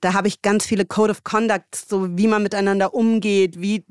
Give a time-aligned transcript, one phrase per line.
[0.00, 3.84] da habe ich ganz viele Code of Conduct, so wie man miteinander umgeht, wie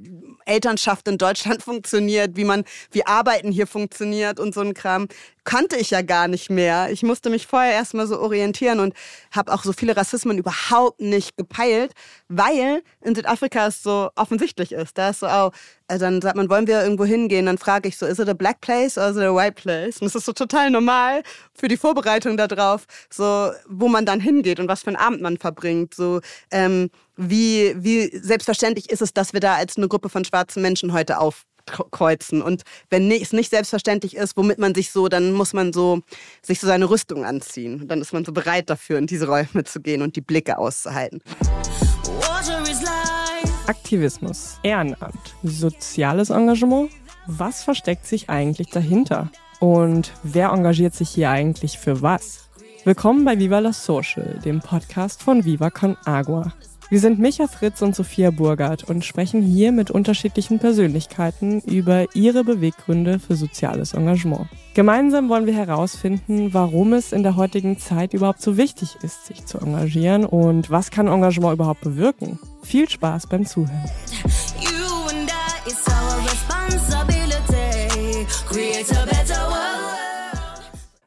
[0.46, 5.08] Elternschaft in Deutschland funktioniert, wie man, wie Arbeiten hier funktioniert und so ein Kram
[5.46, 6.90] kannte ich ja gar nicht mehr.
[6.92, 8.94] Ich musste mich vorher erstmal so orientieren und
[9.32, 11.94] habe auch so viele Rassismen überhaupt nicht gepeilt,
[12.28, 14.98] weil in Südafrika es so offensichtlich ist.
[14.98, 15.52] Da ist so, oh,
[15.88, 17.46] also dann sagt man, wollen wir irgendwo hingehen?
[17.46, 20.02] Dann frage ich so, is it a black place or is it a white place?
[20.02, 21.22] Und das ist so total normal
[21.54, 25.38] für die Vorbereitung darauf, so wo man dann hingeht und was für einen Abend man
[25.38, 25.94] verbringt.
[25.94, 30.62] So ähm, wie, wie selbstverständlich ist es, dass wir da als eine Gruppe von schwarzen
[30.62, 32.42] Menschen heute auf kreuzen.
[32.42, 36.02] Und wenn es nicht selbstverständlich ist, womit man sich so, dann muss man so
[36.42, 37.88] sich so seine Rüstung anziehen.
[37.88, 41.22] dann ist man so bereit dafür, in diese Räume zu gehen und die Blicke auszuhalten.
[43.68, 46.92] Aktivismus, Ehrenamt, soziales Engagement.
[47.28, 49.32] Was versteckt sich eigentlich dahinter?
[49.60, 52.50] Und wer engagiert sich hier eigentlich für was?
[52.84, 56.54] Willkommen bei Viva la Social, dem Podcast von Viva Con Agua.
[56.88, 62.44] Wir sind Micha Fritz und Sophia Burgert und sprechen hier mit unterschiedlichen Persönlichkeiten über ihre
[62.44, 64.48] Beweggründe für soziales Engagement.
[64.76, 69.48] Gemeinsam wollen wir herausfinden, warum es in der heutigen Zeit überhaupt so wichtig ist, sich
[69.48, 72.38] zu engagieren und was kann Engagement überhaupt bewirken.
[72.62, 73.90] Viel Spaß beim Zuhören.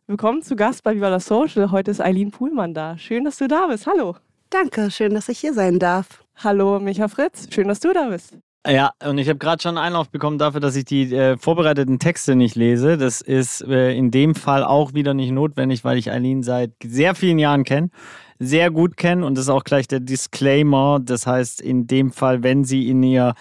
[0.08, 1.70] Willkommen zu Gast bei Viva la Social.
[1.70, 2.98] Heute ist Eileen Puhlmann da.
[2.98, 3.86] Schön, dass du da bist.
[3.86, 4.16] Hallo.
[4.50, 6.24] Danke, schön, dass ich hier sein darf.
[6.36, 7.48] Hallo, Micha Fritz.
[7.52, 8.38] Schön, dass du da bist.
[8.66, 12.34] Ja, und ich habe gerade schon Einlauf bekommen dafür, dass ich die äh, vorbereiteten Texte
[12.34, 12.96] nicht lese.
[12.96, 17.14] Das ist äh, in dem Fall auch wieder nicht notwendig, weil ich Eileen seit sehr
[17.14, 17.90] vielen Jahren kenne,
[18.38, 20.98] sehr gut kenne und das ist auch gleich der Disclaimer.
[21.00, 23.34] Das heißt, in dem Fall, wenn sie in ihr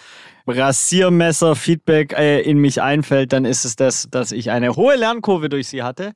[0.46, 5.68] Rasiermesser-Feedback äh, in mich einfällt, dann ist es das, dass ich eine hohe Lernkurve durch
[5.68, 6.12] sie hatte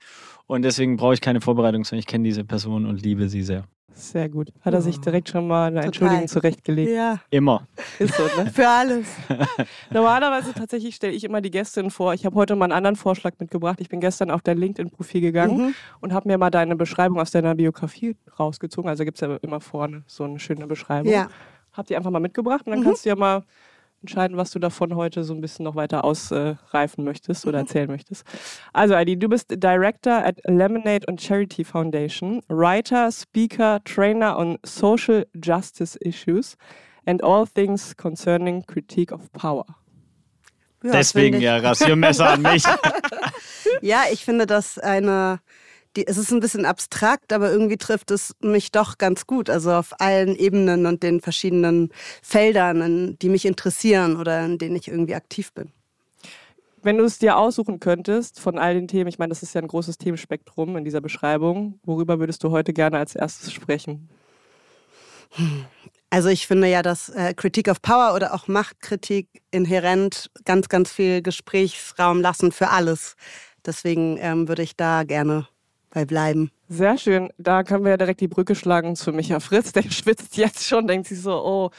[0.47, 3.65] und deswegen brauche ich keine Vorbereitung, sondern ich kenne diese Person und liebe sie sehr.
[3.95, 4.53] Sehr gut.
[4.63, 5.87] Hat er sich direkt schon mal eine Total.
[5.87, 6.91] Entschuldigung zurechtgelegt?
[6.91, 7.21] Ja.
[7.31, 7.67] Immer.
[7.99, 8.51] Ist so, ne?
[8.55, 9.07] Für alles.
[9.91, 12.15] Normalerweise tatsächlich stelle ich immer die Gästin vor.
[12.15, 13.81] Ich habe heute mal einen anderen Vorschlag mitgebracht.
[13.81, 15.75] Ich bin gestern auf dein LinkedIn-Profil gegangen mhm.
[16.01, 18.89] und habe mir mal deine Beschreibung aus deiner Biografie rausgezogen.
[18.89, 21.13] Also gibt es ja immer vorne so eine schöne Beschreibung.
[21.13, 21.29] Ja.
[21.73, 22.85] Hab die einfach mal mitgebracht und dann mhm.
[22.85, 23.45] kannst du ja mal
[24.03, 27.67] entscheiden, was du davon heute so ein bisschen noch weiter ausreifen möchtest oder mhm.
[27.67, 28.27] erzählen möchtest.
[28.73, 35.27] Also, Adi, du bist Director at Lemonade and Charity Foundation, Writer, Speaker, Trainer on Social
[35.35, 36.57] Justice Issues
[37.07, 39.65] and all things concerning critique of power.
[40.85, 42.65] Ja, Deswegen ja Rasiermesser an mich.
[43.83, 45.41] ja, ich finde das eine
[45.97, 49.51] die, es ist ein bisschen abstrakt, aber irgendwie trifft es mich doch ganz gut.
[49.51, 51.91] Also auf allen Ebenen und den verschiedenen
[52.23, 55.71] Feldern, die mich interessieren oder in denen ich irgendwie aktiv bin.
[56.85, 59.61] Wenn du es dir aussuchen könntest von all den Themen, ich meine, das ist ja
[59.61, 64.09] ein großes Themenspektrum in dieser Beschreibung, worüber würdest du heute gerne als erstes sprechen?
[66.11, 70.93] Also ich finde ja, dass äh, Critique of Power oder auch Machtkritik inhärent ganz, ganz
[70.93, 73.17] viel Gesprächsraum lassen für alles.
[73.65, 75.47] Deswegen ähm, würde ich da gerne
[75.93, 76.51] bei bleiben.
[76.69, 77.31] Sehr schön.
[77.39, 79.73] Da können wir ja direkt die Brücke schlagen zu Micha Fritz.
[79.73, 81.71] Der schwitzt jetzt schon, denkt sich so, oh,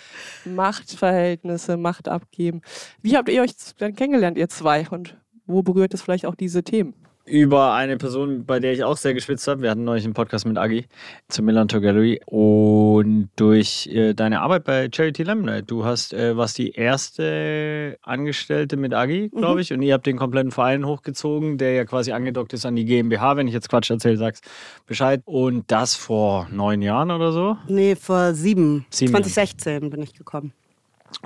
[0.45, 2.61] Machtverhältnisse, Macht abgeben.
[3.01, 4.87] Wie habt ihr euch dann kennengelernt, ihr zwei?
[4.89, 6.93] Und wo berührt es vielleicht auch diese Themen?
[7.25, 9.61] Über eine Person, bei der ich auch sehr geschwitzt habe.
[9.61, 10.85] Wir hatten neulich einen Podcast mit Agi
[11.29, 15.63] zur Millantor Gallery und durch äh, deine Arbeit bei Charity Lemonade.
[15.63, 19.59] Du hast, äh, was die erste Angestellte mit Agi, glaube mhm.
[19.59, 22.85] ich, und ihr habt den kompletten Verein hochgezogen, der ja quasi angedockt ist an die
[22.85, 23.37] GmbH.
[23.37, 24.43] Wenn ich jetzt Quatsch erzähle, sagst
[24.85, 25.21] Bescheid.
[25.25, 27.57] Und das vor neun Jahren oder so?
[27.67, 28.85] Nee, vor sieben.
[28.89, 29.89] sieben 2016 Jahren.
[29.89, 30.51] bin ich gekommen.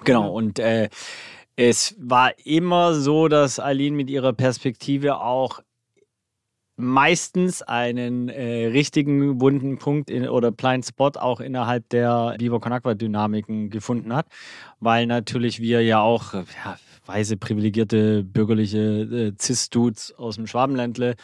[0.04, 0.90] Genau, und äh,
[1.56, 5.62] es war immer so, dass Aline mit ihrer Perspektive auch
[6.78, 12.94] meistens einen äh, richtigen wunden Punkt in, oder Blind Spot auch innerhalb der Con Aqua
[12.94, 14.28] Dynamiken gefunden hat,
[14.80, 16.78] weil natürlich wir ja auch ja,
[17.08, 21.16] weise privilegierte bürgerliche äh, Cis-Dudes aus dem Schwabenländle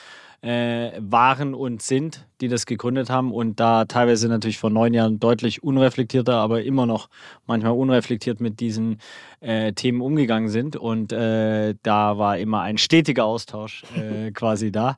[0.42, 5.20] äh, waren und sind, die das gegründet haben und da teilweise natürlich vor neun Jahren
[5.20, 7.10] deutlich unreflektierter, aber immer noch
[7.46, 8.98] manchmal unreflektiert mit diesen
[9.40, 10.76] äh, Themen umgegangen sind.
[10.76, 14.98] Und äh, da war immer ein stetiger Austausch äh, quasi da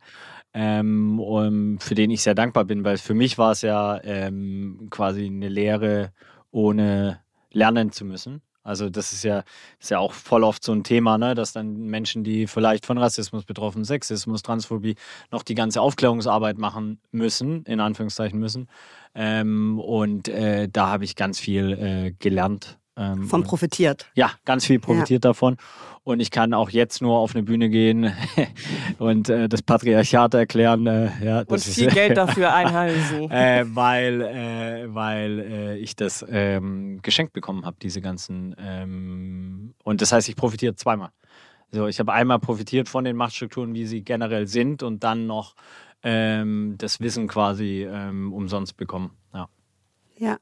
[0.55, 4.87] ähm, um, für den ich sehr dankbar bin, weil für mich war es ja ähm,
[4.89, 6.13] quasi eine Lehre,
[6.49, 7.19] ohne
[7.51, 8.41] lernen zu müssen.
[8.63, 9.43] Also das ist ja,
[9.79, 11.35] ist ja auch voll oft so ein Thema, ne?
[11.35, 14.95] dass dann Menschen, die vielleicht von Rassismus betroffen, Sexismus, Transphobie,
[15.29, 18.69] noch die ganze Aufklärungsarbeit machen müssen, in Anführungszeichen müssen.
[19.13, 24.09] Ähm, und äh, da habe ich ganz viel äh, gelernt Ähm, Von profitiert.
[24.15, 25.29] Ja, ganz viel profitiert ja.
[25.29, 25.57] davon.
[26.05, 28.13] Und ich kann auch jetzt nur auf eine Bühne gehen
[28.99, 30.85] und äh, das Patriarchat erklären.
[30.85, 33.31] Äh, ja, und viel ist, Geld dafür einheimsen.
[33.31, 38.55] äh, weil äh, weil äh, ich das ähm, geschenkt bekommen habe, diese ganzen.
[38.59, 41.09] Ähm, und das heißt, ich profitiere zweimal.
[41.71, 45.55] So, ich habe einmal profitiert von den Machtstrukturen, wie sie generell sind, und dann noch
[46.03, 49.09] ähm, das Wissen quasi ähm, umsonst bekommen.
[49.33, 49.49] Ja.
[50.17, 50.37] Ja,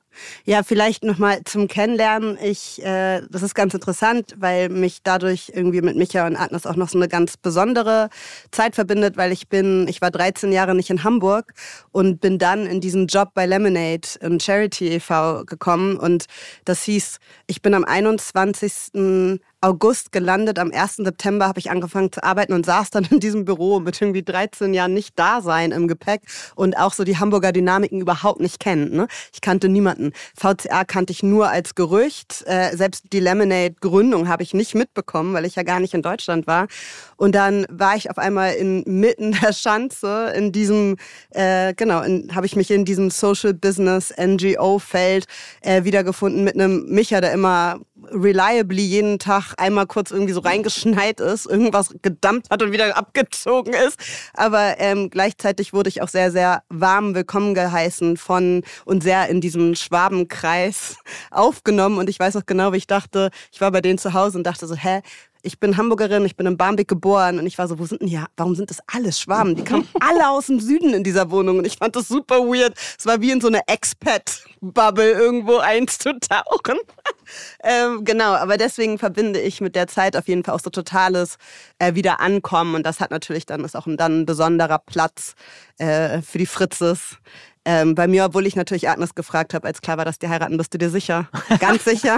[0.45, 2.37] ja, vielleicht nochmal zum Kennenlernen.
[2.43, 6.75] Ich, äh, das ist ganz interessant, weil mich dadurch irgendwie mit Micha und Agnes auch
[6.75, 8.09] noch so eine ganz besondere
[8.51, 11.53] Zeit verbindet, weil ich bin, ich war 13 Jahre nicht in Hamburg
[11.91, 15.43] und bin dann in diesen Job bei Lemonade und Charity e.V.
[15.45, 16.25] gekommen und
[16.65, 17.17] das hieß,
[17.47, 19.39] ich bin am 21.
[19.63, 20.59] August gelandet.
[20.59, 20.97] Am 1.
[20.97, 24.73] September habe ich angefangen zu arbeiten und saß dann in diesem Büro mit irgendwie 13
[24.73, 26.21] Jahren nicht da sein im Gepäck
[26.55, 28.91] und auch so die Hamburger Dynamiken überhaupt nicht kennen.
[28.91, 29.07] Ne?
[29.33, 30.11] Ich kannte niemanden.
[30.35, 32.43] VCA kannte ich nur als Gerücht.
[32.45, 36.45] Äh, selbst die Lemonade-Gründung habe ich nicht mitbekommen, weil ich ja gar nicht in Deutschland
[36.45, 36.67] war.
[37.15, 40.97] Und dann war ich auf einmal inmitten der Schanze in diesem,
[41.29, 42.03] äh, genau,
[42.35, 45.25] habe ich mich in diesem Social Business NGO-Feld
[45.61, 47.79] äh, wiedergefunden mit einem Micha, der immer
[48.11, 53.73] reliably jeden Tag einmal kurz irgendwie so reingeschneit ist, irgendwas gedammt hat und wieder abgezogen
[53.73, 53.99] ist.
[54.33, 59.41] Aber ähm, gleichzeitig wurde ich auch sehr, sehr warm willkommen geheißen von und sehr in
[59.41, 60.97] diesem Schwabenkreis
[61.31, 61.97] aufgenommen.
[61.97, 64.43] Und ich weiß auch genau, wie ich dachte, ich war bei denen zu Hause und
[64.45, 65.01] dachte so, hä,
[65.43, 68.07] ich bin Hamburgerin, ich bin in Barmbek geboren und ich war so, wo sind denn
[68.07, 69.55] hier, warum sind das alles Schwaben?
[69.55, 72.73] Die kamen alle aus dem Süden in dieser Wohnung und ich fand das super weird.
[72.97, 76.77] Es war wie in so eine Expat-Bubble irgendwo einzutauchen.
[77.63, 81.35] ähm, genau, aber deswegen verbinde ich mit der Zeit auf jeden Fall auch so totales
[81.77, 85.35] äh, Wiederankommen und das hat natürlich dann, ist auch ein, dann ein besonderer Platz
[85.77, 87.17] äh, für die Fritzes
[87.65, 90.57] ähm, bei mir, obwohl ich natürlich Agnes gefragt habe, als klar war, dass die heiraten,
[90.57, 91.29] bist du dir sicher?
[91.59, 92.17] Ganz sicher?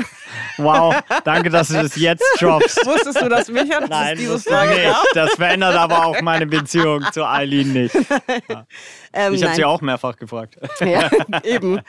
[0.58, 2.86] wow, danke, dass du das jetzt droppst.
[2.86, 3.82] Wusstest du das, Micha?
[3.82, 4.96] Das Nein, dieses Frage nicht.
[5.14, 7.96] Das verändert aber auch meine Beziehung zu Eileen nicht.
[8.50, 8.66] Ja.
[9.14, 10.58] Ähm, ich habe sie auch mehrfach gefragt.
[10.82, 11.10] Ja,
[11.44, 11.80] eben.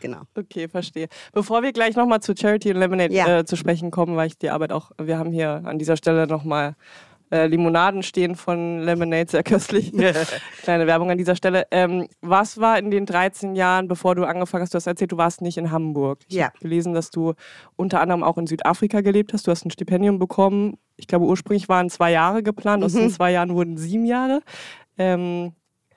[0.00, 0.22] Genau.
[0.34, 1.08] Okay, verstehe.
[1.32, 3.38] Bevor wir gleich nochmal zu Charity und Lemonade ja.
[3.38, 6.26] äh, zu sprechen kommen, weil ich die Arbeit auch, wir haben hier an dieser Stelle
[6.26, 6.76] nochmal
[7.34, 9.92] äh, Limonaden stehen von Lemonade, sehr köstlich.
[10.62, 11.66] Kleine Werbung an dieser Stelle.
[11.72, 15.16] Ähm, was war in den 13 Jahren, bevor du angefangen hast, du hast erzählt, du
[15.16, 16.20] warst nicht in Hamburg.
[16.28, 16.46] Ich ja.
[16.46, 17.34] habe gelesen, dass du
[17.74, 19.48] unter anderem auch in Südafrika gelebt hast.
[19.48, 20.78] Du hast ein Stipendium bekommen.
[20.96, 22.80] Ich glaube, ursprünglich waren zwei Jahre geplant.
[22.80, 22.86] Mhm.
[22.86, 24.40] Aus den zwei Jahren wurden sieben Jahre.
[24.96, 25.54] Ähm,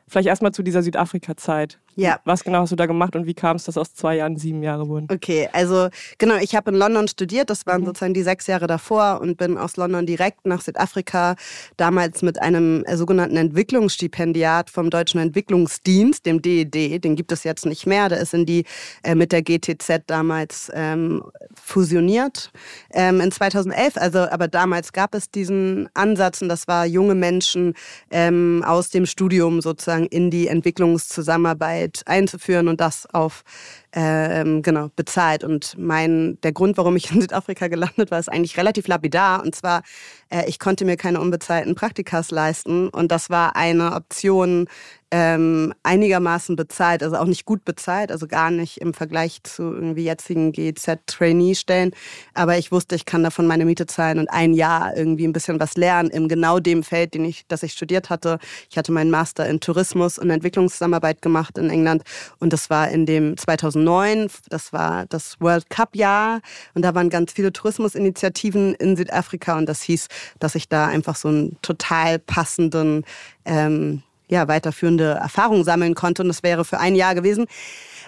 [0.07, 1.79] vielleicht erstmal zu dieser Südafrika-Zeit.
[1.97, 2.19] Ja.
[2.25, 4.61] Was genau hast du da gemacht und wie kam es, dass aus zwei Jahren sieben
[4.61, 5.07] Jahre wurden?
[5.11, 5.89] Okay, also
[6.19, 7.87] genau, ich habe in London studiert, das waren mhm.
[7.87, 11.35] sozusagen die sechs Jahre davor und bin aus London direkt nach Südafrika,
[11.75, 17.65] damals mit einem äh, sogenannten Entwicklungsstipendiat vom Deutschen Entwicklungsdienst, dem DED, den gibt es jetzt
[17.65, 18.65] nicht mehr, der ist in die
[19.01, 21.23] äh, mit der GTZ damals ähm,
[21.55, 22.51] fusioniert
[22.93, 27.73] ähm, in 2011, also aber damals gab es diesen Ansatz und das war junge Menschen
[28.11, 33.43] ähm, aus dem Studium sozusagen in die Entwicklungszusammenarbeit Arbeit einzuführen und das auf
[33.99, 35.43] ähm, genau bezahlt.
[35.43, 39.41] Und mein der Grund, warum ich in Südafrika gelandet war, ist eigentlich relativ lapidar.
[39.41, 39.81] Und zwar,
[40.29, 44.67] äh, ich konnte mir keine unbezahlten Praktikas leisten und das war eine Option,
[45.09, 50.03] ähm, einigermaßen bezahlt, also auch nicht gut bezahlt, also gar nicht im Vergleich zu irgendwie
[50.03, 51.91] jetzigen GZ-Trainee-Stellen.
[52.33, 55.59] Aber ich wusste, ich kann davon meine Miete zahlen und ein Jahr irgendwie ein bisschen
[55.61, 58.39] was lernen in genau dem Feld, den ich, das ich studiert hatte.
[58.69, 62.03] Ich hatte meinen Master in Tourismus und Entwicklungszusammenarbeit gemacht in England
[62.39, 63.86] und das war in dem 2009,
[64.49, 66.41] das war das World Cup-Jahr
[66.73, 70.07] und da waren ganz viele Tourismusinitiativen in Südafrika und das hieß,
[70.39, 73.05] dass ich da einfach so einen total passenden
[73.45, 76.21] ähm, ja, weiterführende Erfahrungen sammeln konnte.
[76.21, 77.45] Und das wäre für ein Jahr gewesen.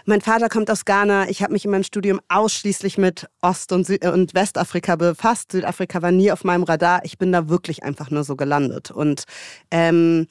[0.05, 1.29] Mein Vater kommt aus Ghana.
[1.29, 5.51] Ich habe mich in meinem Studium ausschließlich mit Ost- und, Süd und Westafrika befasst.
[5.51, 7.01] Südafrika war nie auf meinem Radar.
[7.03, 8.91] Ich bin da wirklich einfach nur so gelandet.
[8.91, 9.23] Und
[9.71, 10.27] ähm,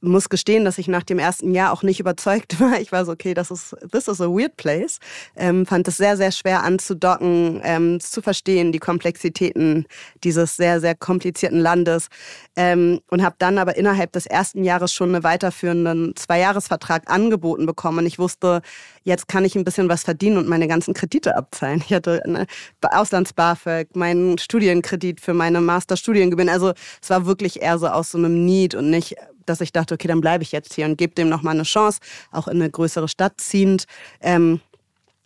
[0.00, 2.80] muss gestehen, dass ich nach dem ersten Jahr auch nicht überzeugt war.
[2.80, 4.98] Ich war so, okay, das ist, this is a weird place.
[5.36, 9.86] Ähm, fand es sehr, sehr schwer anzudocken, ähm, zu verstehen, die Komplexitäten
[10.24, 12.08] dieses sehr, sehr komplizierten Landes.
[12.56, 17.98] Ähm, und habe dann aber innerhalb des ersten Jahres schon einen weiterführenden Zweijahresvertrag angeboten bekommen.
[17.98, 18.62] Und ich wusste,
[19.04, 21.82] jetzt kann ich ein bisschen was verdienen und meine ganzen Kredite abzahlen.
[21.84, 22.46] Ich hatte eine
[22.80, 26.48] Auslands-BAföG, meinen Studienkredit für meine Masterstudiengewinn.
[26.48, 29.16] Also es war wirklich eher so aus so einem Need und nicht
[29.48, 32.00] dass ich dachte, okay, dann bleibe ich jetzt hier und gebe dem nochmal eine Chance,
[32.32, 33.84] auch in eine größere Stadt ziehend.
[34.20, 34.60] Ähm,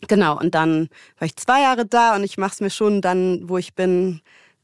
[0.08, 0.88] genau, und dann
[1.18, 4.20] war ich zwei Jahre da und ich mache es mir schon dann, wo ich bin,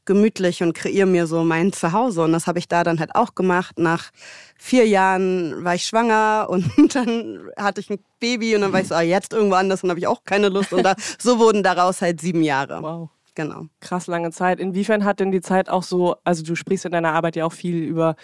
[0.09, 2.23] gemütlich und kreiere mir so mein Zuhause.
[2.23, 3.77] Und das habe ich da dann halt auch gemacht.
[3.77, 4.09] Nach
[4.57, 8.87] vier Jahren war ich schwanger und dann hatte ich ein Baby und dann war ich
[8.87, 10.73] so, ah, jetzt irgendwo anders und habe ich auch keine Lust.
[10.73, 12.81] Und da, so wurden daraus halt sieben Jahre.
[12.81, 13.09] Wow.
[13.35, 13.67] Genau.
[13.79, 14.59] Krass lange Zeit.
[14.59, 17.53] Inwiefern hat denn die Zeit auch so, also du sprichst in deiner Arbeit ja auch
[17.53, 18.15] viel über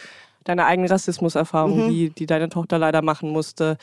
[0.46, 1.90] deine eigene Rassismuserfahrung, Mhm.
[1.90, 3.78] die, die deine Tochter leider machen musste,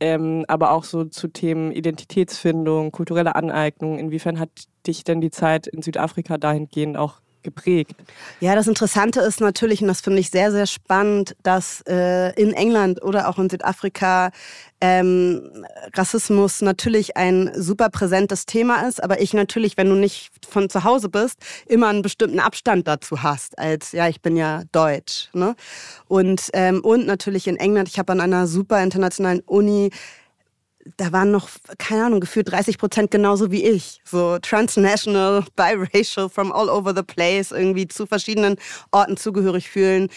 [0.00, 3.98] ähm, aber auch so zu Themen Identitätsfindung, kulturelle Aneignung.
[3.98, 4.50] Inwiefern hat
[4.86, 7.94] dich denn die Zeit in Südafrika dahingehend auch geprägt?
[8.40, 12.52] Ja, das Interessante ist natürlich, und das finde ich sehr, sehr spannend, dass äh, in
[12.52, 14.30] England oder auch in Südafrika
[14.80, 15.64] ähm,
[15.94, 20.84] Rassismus natürlich ein super präsentes Thema ist, aber ich natürlich, wenn du nicht von zu
[20.84, 25.30] Hause bist, immer einen bestimmten Abstand dazu hast, als ja, ich bin ja deutsch.
[25.32, 25.56] Ne?
[26.06, 29.90] Und, ähm, und natürlich in England, ich habe an einer super internationalen Uni
[30.96, 34.00] da waren noch, keine Ahnung, gefühlt 30 Prozent genauso wie ich.
[34.04, 38.56] So transnational, biracial, from all over the place, irgendwie zu verschiedenen
[38.90, 40.08] Orten zugehörig fühlen.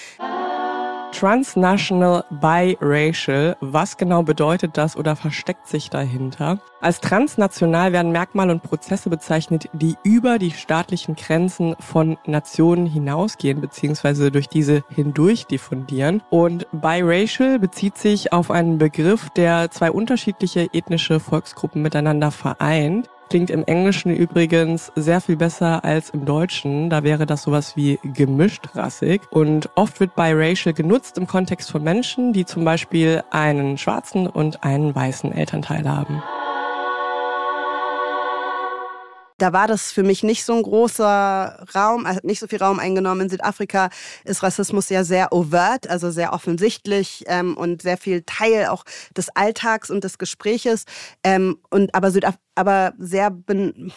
[1.11, 6.59] Transnational Biracial, was genau bedeutet das oder versteckt sich dahinter?
[6.79, 13.61] Als transnational werden Merkmale und Prozesse bezeichnet, die über die staatlichen Grenzen von Nationen hinausgehen
[13.61, 14.31] bzw.
[14.31, 16.23] durch diese hindurch diffundieren.
[16.29, 23.09] Und biracial bezieht sich auf einen Begriff, der zwei unterschiedliche ethnische Volksgruppen miteinander vereint.
[23.31, 26.89] Klingt im Englischen übrigens sehr viel besser als im Deutschen.
[26.89, 29.21] Da wäre das sowas wie gemischtrassig.
[29.29, 34.65] Und oft wird biracial genutzt im Kontext von Menschen, die zum Beispiel einen schwarzen und
[34.65, 36.21] einen weißen Elternteil haben.
[39.41, 42.77] Da war das für mich nicht so ein großer Raum, also nicht so viel Raum
[42.77, 43.21] eingenommen.
[43.21, 43.89] In Südafrika
[44.23, 48.83] ist Rassismus ja sehr overt, also sehr offensichtlich ähm, und sehr viel Teil auch
[49.17, 50.85] des Alltags und des Gespräches.
[51.23, 53.91] Ähm, und aber Südaf aber sehr ben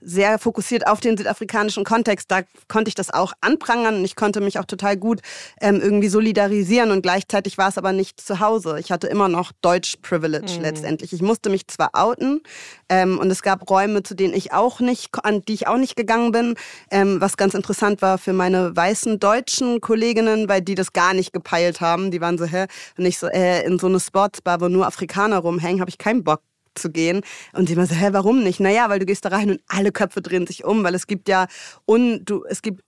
[0.00, 2.30] sehr fokussiert auf den südafrikanischen Kontext.
[2.30, 5.20] Da konnte ich das auch anprangern und ich konnte mich auch total gut
[5.60, 8.78] ähm, irgendwie solidarisieren und gleichzeitig war es aber nicht zu Hause.
[8.78, 10.62] Ich hatte immer noch Deutsch-Privilege Mhm.
[10.62, 11.12] letztendlich.
[11.12, 12.40] Ich musste mich zwar outen
[12.88, 15.96] ähm, und es gab Räume, zu denen ich auch nicht, an die ich auch nicht
[15.96, 16.54] gegangen bin,
[16.90, 21.32] ähm, was ganz interessant war für meine weißen deutschen Kolleginnen, weil die das gar nicht
[21.32, 22.10] gepeilt haben.
[22.10, 22.66] Die waren so, hä,
[22.96, 26.24] wenn ich so äh, in so eine Sportsbar, wo nur Afrikaner rumhängen, habe ich keinen
[26.24, 26.42] Bock
[26.78, 27.22] zu gehen.
[27.52, 28.60] Und immer so, hä, warum nicht?
[28.60, 31.28] Naja, weil du gehst da rein und alle Köpfe drehen sich um, weil es gibt
[31.28, 31.46] ja
[31.86, 32.82] un, du, es gibt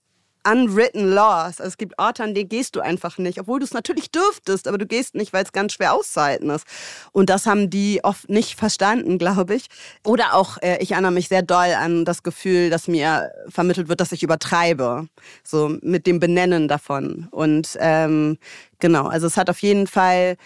[0.50, 1.60] unwritten laws.
[1.60, 4.68] Also es gibt Orte, an denen gehst du einfach nicht, obwohl du es natürlich dürftest,
[4.68, 6.66] aber du gehst nicht, weil es ganz schwer auszuhalten ist.
[7.12, 9.66] Und das haben die oft nicht verstanden, glaube ich.
[10.04, 14.00] Oder auch, äh, ich erinnere mich sehr doll an das Gefühl, dass mir vermittelt wird,
[14.00, 15.08] dass ich übertreibe.
[15.44, 17.28] So mit dem Benennen davon.
[17.30, 18.38] Und ähm,
[18.78, 20.36] genau, also es hat auf jeden Fall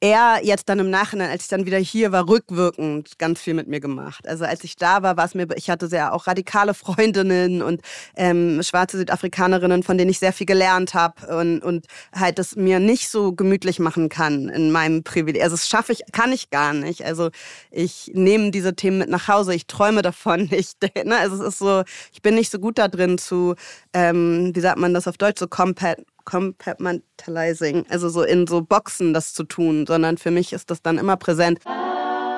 [0.00, 3.66] er jetzt dann im Nachhinein, als ich dann wieder hier war, rückwirkend ganz viel mit
[3.66, 4.28] mir gemacht.
[4.28, 7.82] Also als ich da war, war es mir, ich hatte sehr auch radikale Freundinnen und
[8.16, 12.78] ähm, schwarze Südafrikanerinnen, von denen ich sehr viel gelernt habe und, und halt das mir
[12.78, 15.42] nicht so gemütlich machen kann in meinem Privileg.
[15.42, 17.04] Also das schaffe ich, kann ich gar nicht.
[17.04, 17.30] Also
[17.70, 20.80] ich nehme diese Themen mit nach Hause, ich träume davon nicht.
[20.82, 21.16] Ne?
[21.16, 23.56] Also es ist so, ich bin nicht so gut da drin zu,
[23.92, 29.14] ähm, wie sagt man das auf Deutsch, so compat compartmentalizing, also so in so Boxen
[29.14, 31.60] das zu tun, sondern für mich ist das dann immer präsent.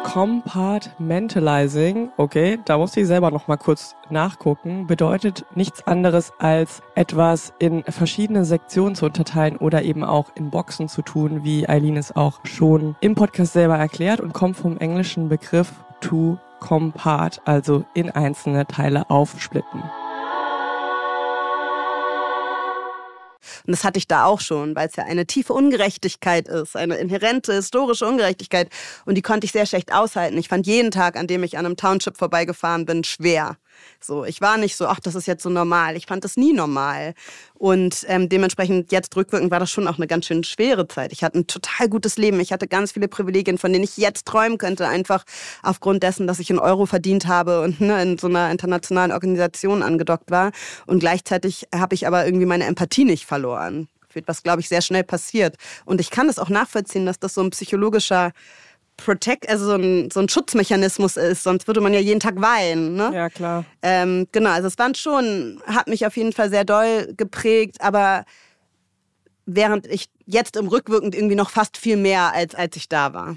[0.04, 7.52] Compartmentalizing, okay, da musste ich selber noch mal kurz nachgucken, bedeutet nichts anderes als etwas
[7.58, 12.14] in verschiedene Sektionen zu unterteilen oder eben auch in Boxen zu tun, wie Eileen es
[12.14, 18.10] auch schon im Podcast selber erklärt und kommt vom englischen Begriff to compart, also in
[18.10, 19.82] einzelne Teile aufsplitten.
[23.66, 26.96] Und das hatte ich da auch schon, weil es ja eine tiefe Ungerechtigkeit ist, eine
[26.96, 28.68] inhärente historische Ungerechtigkeit.
[29.04, 30.38] Und die konnte ich sehr schlecht aushalten.
[30.38, 33.56] Ich fand jeden Tag, an dem ich an einem Township vorbeigefahren bin, schwer.
[34.00, 35.96] So, ich war nicht so, ach, das ist jetzt so normal.
[35.96, 37.14] Ich fand das nie normal.
[37.54, 41.12] Und ähm, dementsprechend jetzt rückwirkend war das schon auch eine ganz schön schwere Zeit.
[41.12, 42.40] Ich hatte ein total gutes Leben.
[42.40, 45.24] Ich hatte ganz viele Privilegien, von denen ich jetzt träumen könnte, einfach
[45.62, 49.82] aufgrund dessen, dass ich einen Euro verdient habe und ne, in so einer internationalen Organisation
[49.82, 50.52] angedockt war.
[50.86, 53.88] Und gleichzeitig habe ich aber irgendwie meine Empathie nicht verloren.
[54.26, 55.56] Was, glaube ich, sehr schnell passiert.
[55.84, 58.32] Und ich kann es auch nachvollziehen, dass das so ein psychologischer
[59.04, 62.94] Protect, also so ein, so ein Schutzmechanismus ist, sonst würde man ja jeden Tag weinen.
[62.94, 63.10] Ne?
[63.14, 63.64] Ja, klar.
[63.82, 68.24] Ähm, genau, also es waren schon, hat mich auf jeden Fall sehr doll geprägt, aber
[69.46, 73.36] während ich jetzt im Rückwirkend irgendwie noch fast viel mehr, als als ich da war.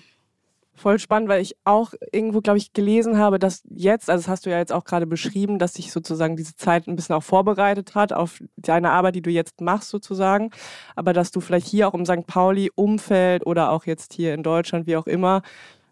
[0.75, 4.45] Voll spannend, weil ich auch irgendwo, glaube ich, gelesen habe, dass jetzt, also das hast
[4.45, 7.93] du ja jetzt auch gerade beschrieben, dass sich sozusagen diese Zeit ein bisschen auch vorbereitet
[7.93, 10.49] hat auf deine Arbeit, die du jetzt machst sozusagen,
[10.95, 12.25] aber dass du vielleicht hier auch im St.
[12.25, 15.43] Pauli-Umfeld oder auch jetzt hier in Deutschland, wie auch immer,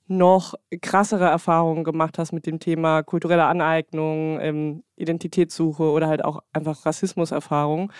[0.07, 6.41] noch krassere Erfahrungen gemacht hast mit dem Thema kulturelle Aneignung, ähm, Identitätssuche oder halt auch
[6.53, 7.91] einfach Rassismuserfahrung,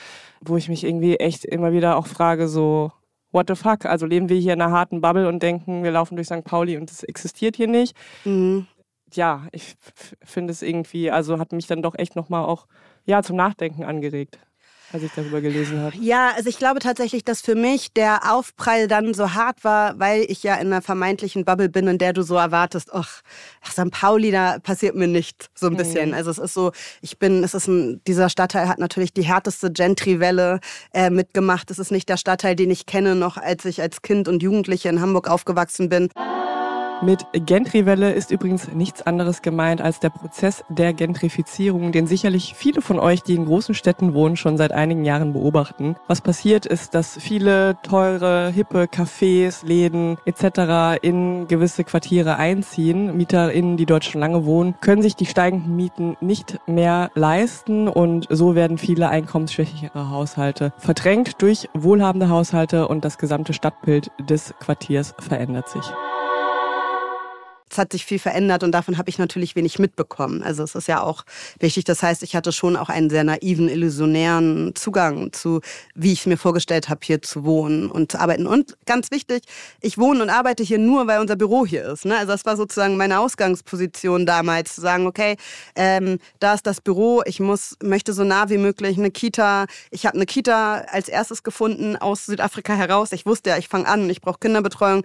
[0.41, 2.91] wo ich mich irgendwie echt immer wieder auch frage, so,
[3.31, 3.85] what the fuck?
[3.85, 6.43] Also leben wir hier in einer harten Bubble und denken, wir laufen durch St.
[6.43, 7.95] Pauli und es existiert hier nicht.
[8.25, 8.67] Mhm.
[9.13, 9.75] Ja, ich
[10.23, 12.67] finde es irgendwie, also hat mich dann doch echt nochmal auch
[13.05, 14.39] ja, zum Nachdenken angeregt
[14.93, 15.95] als ich darüber gelesen habe.
[15.99, 20.25] Ja, also ich glaube tatsächlich, dass für mich der Aufprall dann so hart war, weil
[20.27, 23.21] ich ja in einer vermeintlichen Bubble bin, in der du so erwartest, ach,
[23.65, 23.91] St.
[23.91, 26.09] Pauli, da passiert mir nichts, so ein bisschen.
[26.09, 26.15] Mhm.
[26.15, 26.71] Also es ist so,
[27.01, 30.59] ich bin, es ist ein, dieser Stadtteil hat natürlich die härteste Gentry-Welle
[30.93, 31.71] äh, mitgemacht.
[31.71, 34.89] Es ist nicht der Stadtteil, den ich kenne, noch als ich als Kind und Jugendliche
[34.89, 36.09] in Hamburg aufgewachsen bin.
[37.03, 42.83] Mit Gentriwelle ist übrigens nichts anderes gemeint als der Prozess der Gentrifizierung, den sicherlich viele
[42.83, 45.95] von euch, die in großen Städten wohnen, schon seit einigen Jahren beobachten.
[46.07, 51.01] Was passiert ist, dass viele teure, hippe Cafés, Läden etc.
[51.01, 53.17] in gewisse Quartiere einziehen.
[53.17, 58.27] MieterInnen, die dort schon lange wohnen, können sich die steigenden Mieten nicht mehr leisten und
[58.29, 65.15] so werden viele einkommensschwächere Haushalte verdrängt durch wohlhabende Haushalte und das gesamte Stadtbild des Quartiers
[65.17, 65.83] verändert sich
[67.71, 70.43] es hat sich viel verändert und davon habe ich natürlich wenig mitbekommen.
[70.43, 71.23] Also es ist ja auch
[71.59, 71.85] wichtig.
[71.85, 75.61] Das heißt, ich hatte schon auch einen sehr naiven, illusionären Zugang zu,
[75.95, 78.45] wie ich mir vorgestellt habe, hier zu wohnen und zu arbeiten.
[78.45, 79.43] Und ganz wichtig,
[79.79, 82.05] ich wohne und arbeite hier nur, weil unser Büro hier ist.
[82.05, 82.17] Ne?
[82.17, 85.37] Also das war sozusagen meine Ausgangsposition damals, zu sagen, okay,
[85.75, 89.65] ähm, da ist das Büro, ich muss, möchte so nah wie möglich eine Kita.
[89.91, 93.13] Ich habe eine Kita als erstes gefunden aus Südafrika heraus.
[93.13, 95.03] Ich wusste ja, ich fange an, ich brauche Kinderbetreuung.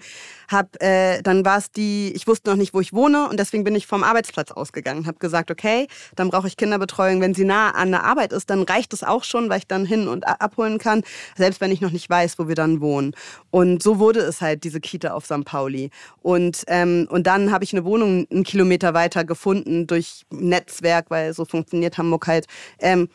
[0.48, 3.64] Hab, äh, dann war es die, ich wusste noch nicht, wo ich wohne und deswegen
[3.64, 5.06] bin ich vom Arbeitsplatz ausgegangen.
[5.06, 7.20] Habe gesagt, okay, dann brauche ich Kinderbetreuung.
[7.20, 9.84] Wenn sie nah an der Arbeit ist, dann reicht es auch schon, weil ich dann
[9.84, 11.02] hin und abholen kann,
[11.36, 13.14] selbst wenn ich noch nicht weiß, wo wir dann wohnen.
[13.50, 15.44] Und so wurde es halt diese Kita auf St.
[15.44, 15.90] Pauli.
[16.22, 21.32] Und, ähm, und dann habe ich eine Wohnung einen Kilometer weiter gefunden durch Netzwerk, weil
[21.34, 22.46] so funktioniert Hamburg halt.
[22.78, 23.08] Ähm,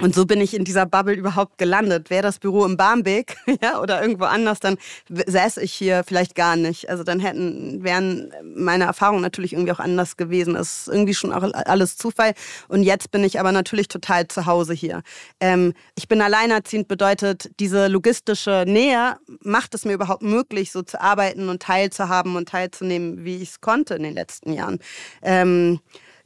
[0.00, 2.10] und so bin ich in dieser Bubble überhaupt gelandet.
[2.10, 4.76] Wäre das Büro im Barmbek ja, oder irgendwo anders, dann
[5.08, 6.90] säße ich hier vielleicht gar nicht.
[6.90, 10.56] Also dann hätten, wären meine Erfahrungen natürlich irgendwie auch anders gewesen.
[10.56, 12.34] Es ist irgendwie schon auch alles Zufall.
[12.66, 15.02] Und jetzt bin ich aber natürlich total zu Hause hier.
[15.38, 21.00] Ähm, ich bin alleinerziehend, bedeutet, diese logistische Nähe macht es mir überhaupt möglich, so zu
[21.00, 24.80] arbeiten und teilzuhaben und teilzunehmen, wie ich es konnte in den letzten Jahren.
[25.22, 25.78] Ähm,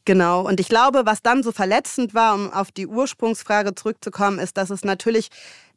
[0.09, 0.41] Genau.
[0.41, 4.71] Und ich glaube, was dann so verletzend war, um auf die Ursprungsfrage zurückzukommen, ist, dass
[4.71, 5.29] es natürlich,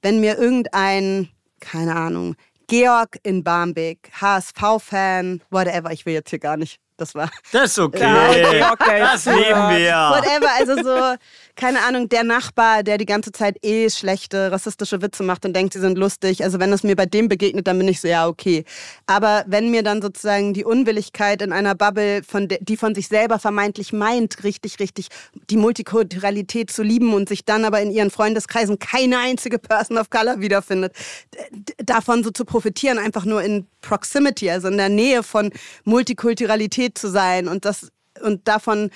[0.01, 1.27] wenn mir irgendein,
[1.59, 7.29] keine Ahnung, Georg in Barmbek, HSV-Fan, whatever, ich will jetzt hier gar nicht das war.
[7.51, 8.59] Das ist okay.
[8.59, 9.93] Ja, okay das lieben wir.
[9.93, 11.15] Whatever, also so,
[11.55, 15.73] keine Ahnung, der Nachbar, der die ganze Zeit eh schlechte, rassistische Witze macht und denkt,
[15.73, 16.43] sie sind lustig.
[16.43, 18.63] Also wenn es mir bei dem begegnet, dann bin ich so, ja, okay.
[19.07, 23.07] Aber wenn mir dann sozusagen die Unwilligkeit in einer Bubble, von de, die von sich
[23.07, 25.07] selber vermeintlich meint, richtig, richtig
[25.49, 30.09] die Multikulturalität zu lieben und sich dann aber in ihren Freundeskreisen keine einzige Person of
[30.09, 30.93] Color wiederfindet,
[31.77, 35.51] davon so zu profitieren, einfach nur in Proximity, also in der Nähe von
[35.83, 38.89] Multikulturalität zu sein und das und davon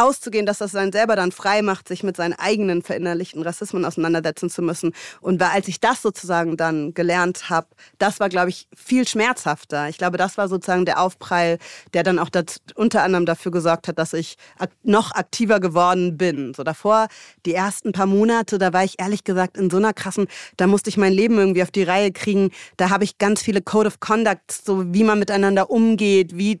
[0.00, 4.50] auszugehen, dass das einen selber dann frei macht, sich mit seinen eigenen verinnerlichten Rassismen auseinandersetzen
[4.50, 4.92] zu müssen.
[5.20, 9.88] Und als ich das sozusagen dann gelernt habe, das war, glaube ich, viel schmerzhafter.
[9.88, 11.58] Ich glaube, das war sozusagen der Aufprall,
[11.94, 14.36] der dann auch das, unter anderem dafür gesorgt hat, dass ich
[14.82, 16.54] noch aktiver geworden bin.
[16.54, 17.08] So davor,
[17.46, 20.90] die ersten paar Monate, da war ich ehrlich gesagt in so einer krassen, da musste
[20.90, 22.50] ich mein Leben irgendwie auf die Reihe kriegen.
[22.76, 26.60] Da habe ich ganz viele Code of Conduct, so wie man miteinander umgeht, wie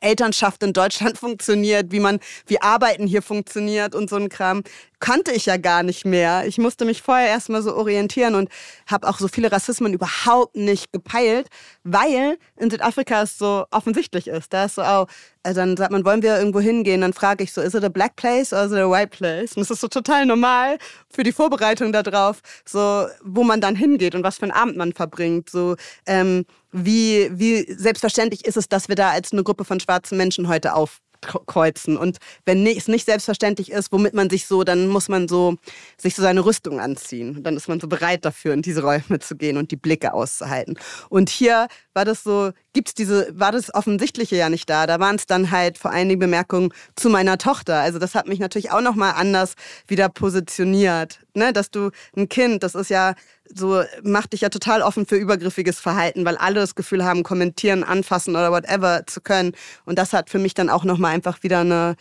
[0.00, 4.62] Elternschaft in Deutschland funktioniert, wie man, wie Arbeiten hier funktioniert und so ein Kram,
[5.00, 6.46] kannte ich ja gar nicht mehr.
[6.46, 8.48] Ich musste mich vorher erstmal so orientieren und
[8.86, 11.48] habe auch so viele Rassismen überhaupt nicht gepeilt,
[11.82, 14.52] weil in Südafrika es so offensichtlich ist.
[14.52, 15.06] Da ist so, oh,
[15.42, 17.00] also dann sagt man, wollen wir irgendwo hingehen?
[17.00, 19.56] Dann frage ich so, is it a black place or is it a white place?
[19.56, 20.78] Und das ist so total normal
[21.10, 24.92] für die Vorbereitung darauf, so wo man dann hingeht und was für einen Abend man
[24.92, 25.50] verbringt.
[25.50, 25.74] So
[26.06, 30.46] ähm, wie, wie selbstverständlich ist es, dass wir da als eine Gruppe von schwarzen Menschen
[30.46, 31.96] heute auf kreuzen.
[31.96, 35.56] Und wenn es nicht selbstverständlich ist, womit man sich so, dann muss man so
[35.96, 37.42] sich so seine Rüstung anziehen.
[37.42, 40.78] dann ist man so bereit dafür, in diese Räume zu gehen und die Blicke auszuhalten.
[41.08, 44.86] Und hier war das so, gibt's diese, war das Offensichtliche ja nicht da.
[44.86, 47.80] Da waren es dann halt vor allen Dingen Bemerkungen zu meiner Tochter.
[47.80, 49.54] Also das hat mich natürlich auch nochmal anders
[49.86, 51.20] wieder positioniert.
[51.34, 51.52] Ne?
[51.52, 53.14] Dass du ein Kind, das ist ja
[53.54, 57.84] so macht dich ja total offen für übergriffiges Verhalten, weil alle das Gefühl haben, kommentieren,
[57.84, 59.52] anfassen oder whatever zu können.
[59.84, 61.96] Und das hat für mich dann auch nochmal einfach wieder eine,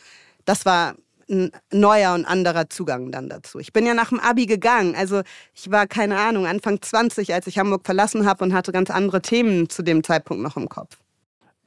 [0.46, 0.96] das war
[1.30, 3.60] ein neuer und anderer Zugang dann dazu.
[3.60, 4.96] Ich bin ja nach dem Abi gegangen.
[4.96, 5.22] Also
[5.54, 9.22] ich war, keine Ahnung, Anfang 20, als ich Hamburg verlassen habe und hatte ganz andere
[9.22, 10.98] Themen zu dem Zeitpunkt noch im Kopf.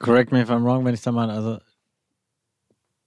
[0.01, 1.59] correct me if I'm wrong, wenn ich da mal, also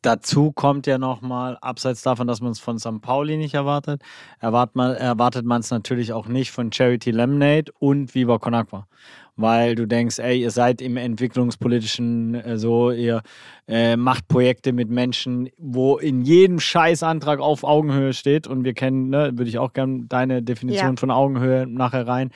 [0.02, 3.02] dazu kommt ja nochmal, abseits davon, dass man es von St.
[3.02, 4.02] Pauli nicht erwartet,
[4.40, 8.88] erwartet man es natürlich auch nicht von Charity Lemonade und Viva Con Agua.
[9.36, 13.22] Weil du denkst, ey, ihr seid im entwicklungspolitischen äh, so, ihr
[13.68, 18.46] äh, macht Projekte mit Menschen, wo in jedem Scheißantrag auf Augenhöhe steht.
[18.46, 21.00] Und wir kennen, ne, würde ich auch gerne deine Definition ja.
[21.00, 22.30] von Augenhöhe nachher rein.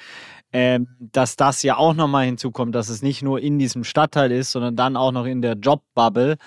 [0.54, 4.52] Ähm, dass das ja auch nochmal hinzukommt, dass es nicht nur in diesem Stadtteil ist,
[4.52, 6.38] sondern dann auch noch in der Jobbubble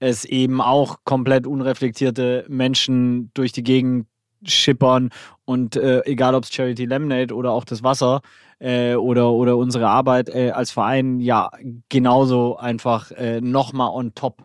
[0.00, 4.06] es eben auch komplett unreflektierte Menschen durch die Gegend
[4.42, 5.10] schippern
[5.44, 8.22] und äh, egal ob es Charity Lemonade oder auch das Wasser
[8.60, 11.50] äh, oder, oder unsere Arbeit äh, als Verein ja
[11.88, 14.44] genauso einfach äh, nochmal on top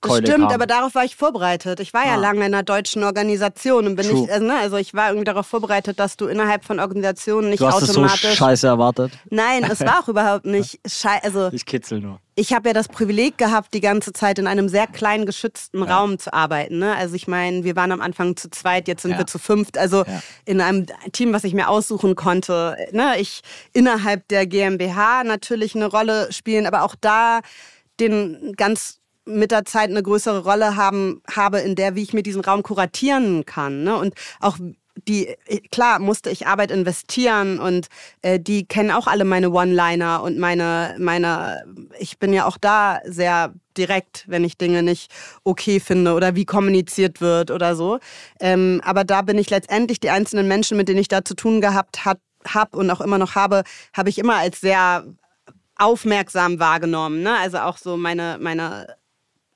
[0.00, 0.52] das stimmt, kam.
[0.52, 1.80] aber darauf war ich vorbereitet.
[1.80, 2.06] Ich war ah.
[2.06, 4.20] ja lange in einer deutschen Organisation und bin True.
[4.20, 7.60] nicht, also, ne, also, ich war irgendwie darauf vorbereitet, dass du innerhalb von Organisationen nicht
[7.60, 8.22] du hast automatisch.
[8.22, 9.12] Das so scheiße erwartet.
[9.30, 11.24] Nein, es war auch überhaupt nicht scheiße.
[11.24, 12.20] Also ich kitzel nur.
[12.38, 15.96] Ich habe ja das Privileg gehabt, die ganze Zeit in einem sehr kleinen geschützten ja.
[15.96, 16.78] Raum zu arbeiten.
[16.78, 16.94] Ne?
[16.94, 19.18] Also ich meine, wir waren am Anfang zu zweit, jetzt sind ja.
[19.18, 19.78] wir zu fünft.
[19.78, 20.22] Also ja.
[20.44, 22.76] in einem Team, was ich mir aussuchen konnte.
[22.92, 23.18] Ne?
[23.18, 23.40] Ich
[23.72, 27.40] innerhalb der GmbH natürlich eine Rolle spielen, aber auch da
[27.98, 32.22] den ganz mit der Zeit eine größere Rolle haben, habe, in der, wie ich mir
[32.22, 33.82] diesen Raum kuratieren kann.
[33.82, 33.96] Ne?
[33.96, 34.58] Und auch
[35.06, 35.36] die,
[35.70, 37.88] klar, musste ich Arbeit investieren und
[38.22, 41.64] äh, die kennen auch alle meine One-Liner und meine, meine,
[41.98, 45.12] ich bin ja auch da sehr direkt, wenn ich Dinge nicht
[45.44, 47.98] okay finde oder wie kommuniziert wird oder so.
[48.40, 51.60] Ähm, aber da bin ich letztendlich die einzelnen Menschen, mit denen ich da zu tun
[51.60, 52.20] gehabt habe
[52.54, 55.04] hab und auch immer noch habe, habe ich immer als sehr
[55.76, 57.22] aufmerksam wahrgenommen.
[57.22, 57.36] Ne?
[57.36, 58.96] Also auch so meine, meine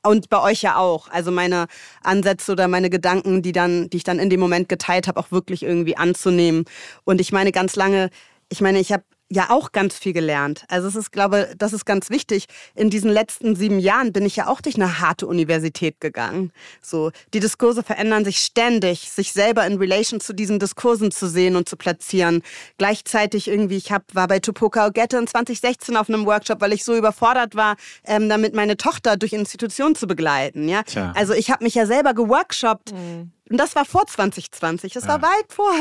[0.03, 1.09] und bei euch ja auch.
[1.09, 1.67] Also meine
[2.03, 5.31] Ansätze oder meine Gedanken, die dann, die ich dann in dem Moment geteilt habe, auch
[5.31, 6.65] wirklich irgendwie anzunehmen.
[7.05, 8.11] Und ich meine ganz lange,
[8.49, 10.65] ich meine, ich habe ja auch ganz viel gelernt.
[10.69, 12.47] Also es ist, glaube, das ist ganz wichtig.
[12.75, 16.53] In diesen letzten sieben Jahren bin ich ja auch durch eine harte Universität gegangen.
[16.83, 21.55] So, die Diskurse verändern sich ständig, sich selber in Relation zu diesen Diskursen zu sehen
[21.55, 22.43] und zu platzieren.
[22.77, 26.85] Gleichzeitig irgendwie, ich hab, war bei Tupoka Ogette in 2016 auf einem Workshop, weil ich
[26.85, 30.69] so überfordert war, ähm, damit meine Tochter durch Institutionen zu begleiten.
[30.69, 31.13] Ja, Tja.
[31.15, 32.93] also ich habe mich ja selber geworkshoppt.
[32.93, 34.93] Mhm und das war vor 2020.
[34.93, 35.09] Das ja.
[35.11, 35.73] war weit vor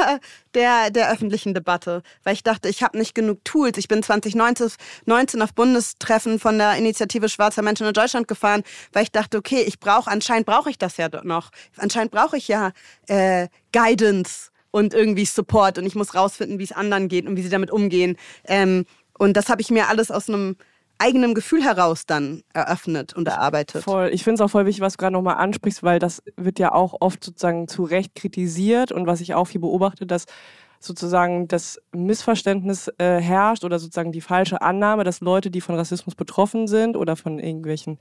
[0.55, 3.77] der, der öffentlichen Debatte, weil ich dachte, ich habe nicht genug Tools.
[3.77, 9.11] Ich bin 2019 auf Bundestreffen von der Initiative Schwarzer Menschen in Deutschland gefahren, weil ich
[9.11, 11.51] dachte, okay, ich brauche, anscheinend brauche ich das ja noch.
[11.77, 12.71] Anscheinend brauche ich ja
[13.07, 17.43] äh, Guidance und irgendwie Support und ich muss rausfinden, wie es anderen geht und wie
[17.43, 18.17] sie damit umgehen.
[18.45, 18.85] Ähm,
[19.17, 20.55] und das habe ich mir alles aus einem
[20.99, 23.83] eigenem Gefühl heraus dann eröffnet und erarbeitet.
[23.83, 24.09] Voll.
[24.13, 26.73] Ich finde es auch voll wichtig, was du gerade nochmal ansprichst, weil das wird ja
[26.73, 30.25] auch oft sozusagen zu Recht kritisiert und was ich auch hier beobachte, dass
[30.79, 36.15] sozusagen das Missverständnis äh, herrscht oder sozusagen die falsche Annahme, dass Leute, die von Rassismus
[36.15, 37.97] betroffen sind oder von irgendwelchen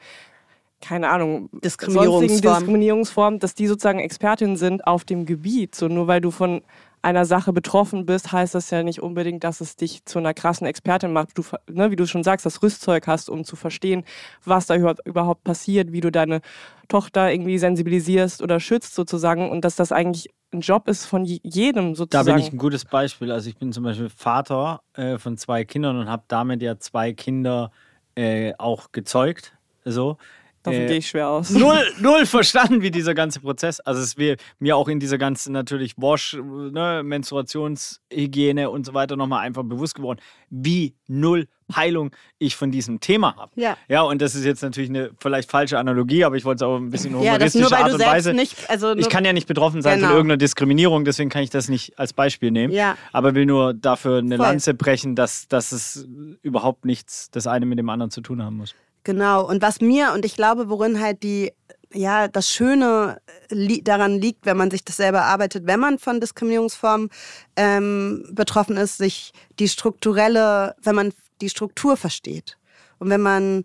[0.81, 2.59] keine Ahnung, Diskriminierungsformen.
[2.61, 5.75] Diskriminierungsformen, dass die sozusagen Expertinnen sind auf dem Gebiet.
[5.75, 6.63] So nur weil du von
[7.03, 10.67] einer Sache betroffen bist, heißt das ja nicht unbedingt, dass es dich zu einer krassen
[10.67, 11.37] Expertin macht.
[11.37, 14.05] Du, ne, wie du schon sagst, das Rüstzeug hast, um zu verstehen,
[14.45, 16.41] was da überhaupt passiert, wie du deine
[16.89, 21.95] Tochter irgendwie sensibilisierst oder schützt sozusagen und dass das eigentlich ein Job ist von jedem
[21.95, 22.27] sozusagen.
[22.27, 23.31] Da bin ich ein gutes Beispiel.
[23.31, 27.13] Also ich bin zum Beispiel Vater äh, von zwei Kindern und habe damit ja zwei
[27.13, 27.71] Kinder
[28.15, 29.53] äh, auch gezeugt.
[29.85, 30.17] So.
[30.62, 31.51] Davon äh, gehe ich schwer aus.
[31.51, 33.81] Null, null verstanden, wie dieser ganze Prozess.
[33.81, 39.16] Also es wäre mir auch in dieser ganzen natürlich Wash, ne, Menstruationshygiene und so weiter
[39.16, 43.53] nochmal einfach bewusst geworden, wie null Heilung ich von diesem Thema habe.
[43.57, 43.77] Ja.
[43.88, 46.77] ja, und das ist jetzt natürlich eine vielleicht falsche Analogie, aber ich wollte es auch
[46.77, 48.33] ein bisschen humoristische ja, Art und Weise.
[48.33, 50.09] Nicht, also ich kann ja nicht betroffen sein genau.
[50.09, 52.73] von irgendeiner Diskriminierung, deswegen kann ich das nicht als Beispiel nehmen.
[52.73, 52.97] Ja.
[53.12, 54.47] Aber will nur dafür eine Voll.
[54.47, 56.09] Lanze brechen, dass, dass es
[56.42, 58.75] überhaupt nichts das eine mit dem anderen zu tun haben muss.
[59.09, 59.49] Genau.
[59.49, 61.55] Und was mir, und ich glaube, worin halt die,
[61.94, 66.21] ja, das Schöne li daran liegt, wenn man sich das selber arbeitet, wenn man von
[66.21, 67.09] Diskriminierungsformen
[67.57, 72.59] ähm, betroffen ist, sich die strukturelle, wenn man die Struktur versteht
[72.99, 73.64] und wenn man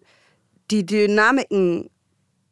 [0.72, 1.90] die Dynamiken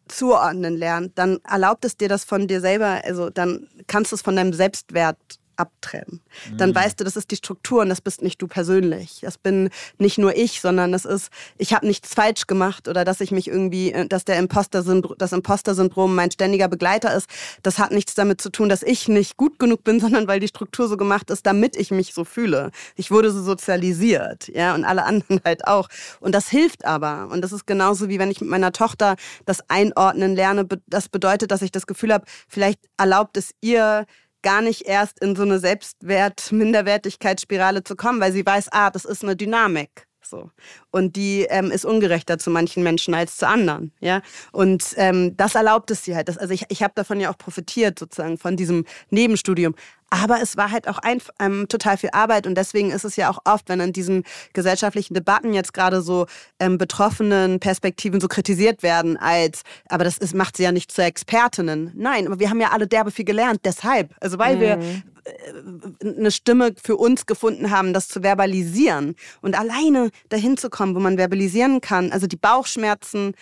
[0.09, 4.21] zuordnen lernt, dann erlaubt es dir das von dir selber, also dann kannst du es
[4.21, 6.21] von deinem Selbstwert abtrennen.
[6.57, 6.75] Dann mhm.
[6.75, 9.19] weißt du, das ist die Struktur und das bist nicht du persönlich.
[9.21, 13.21] Das bin nicht nur ich, sondern das ist, ich habe nichts falsch gemacht oder dass
[13.21, 14.83] ich mich irgendwie, äh, dass der Imposter
[15.17, 17.29] das Imposter-Syndrom mein ständiger Begleiter ist.
[17.63, 20.47] Das hat nichts damit zu tun, dass ich nicht gut genug bin, sondern weil die
[20.47, 22.71] Struktur so gemacht ist, damit ich mich so fühle.
[22.95, 25.87] Ich wurde so sozialisiert, ja, und alle anderen halt auch.
[26.19, 27.29] Und das hilft aber.
[27.31, 30.67] Und das ist genauso wie wenn ich mit meiner Tochter das einordnen lerne.
[30.87, 34.05] Das bedeutet, dass ich das Gefühl habe, vielleicht erlaubt es ihr,
[34.41, 39.23] gar nicht erst in so eine Selbstwert-Minderwertigkeitsspirale zu kommen, weil sie weiß, ah, das ist
[39.23, 40.07] eine Dynamik.
[40.21, 40.49] so.
[40.91, 43.91] Und die ähm, ist ungerechter zu manchen Menschen als zu anderen.
[43.99, 44.21] Ja?
[44.51, 46.27] Und ähm, das erlaubt es sie halt.
[46.27, 49.75] Das, also ich, ich habe davon ja auch profitiert, sozusagen, von diesem Nebenstudium.
[50.13, 53.29] Aber es war halt auch ein, ähm, total viel Arbeit und deswegen ist es ja
[53.31, 56.27] auch oft, wenn in diesen gesellschaftlichen Debatten jetzt gerade so
[56.59, 61.01] ähm, betroffenen Perspektiven so kritisiert werden als, aber das ist, macht sie ja nicht zu
[61.01, 61.93] Expertinnen.
[61.95, 64.13] Nein, aber wir haben ja alle derbe viel gelernt, deshalb.
[64.19, 64.59] Also weil mhm.
[64.59, 70.69] wir äh, eine Stimme für uns gefunden haben, das zu verbalisieren und alleine dahin zu
[70.69, 73.33] kommen, wo man verbalisieren kann, also die Bauchschmerzen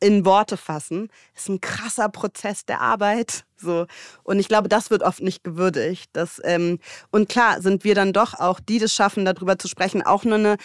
[0.00, 3.44] in Worte fassen, ist ein krasser Prozess der Arbeit.
[3.56, 3.86] So.
[4.22, 6.10] Und ich glaube, das wird oft nicht gewürdigt.
[6.12, 6.78] Das, ähm,
[7.10, 10.36] und klar sind wir dann doch auch, die das schaffen, darüber zu sprechen, auch nur
[10.36, 10.56] eine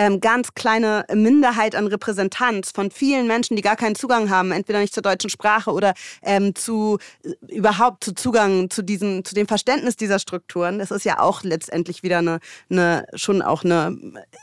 [0.00, 4.80] ähm, ganz kleine Minderheit an Repräsentanz von vielen Menschen, die gar keinen Zugang haben, entweder
[4.80, 9.46] nicht zur deutschen Sprache oder ähm, zu äh, überhaupt zu Zugang zu diesem, zu dem
[9.46, 10.78] Verständnis dieser Strukturen.
[10.78, 13.94] Das ist ja auch letztendlich wieder eine, eine schon auch eine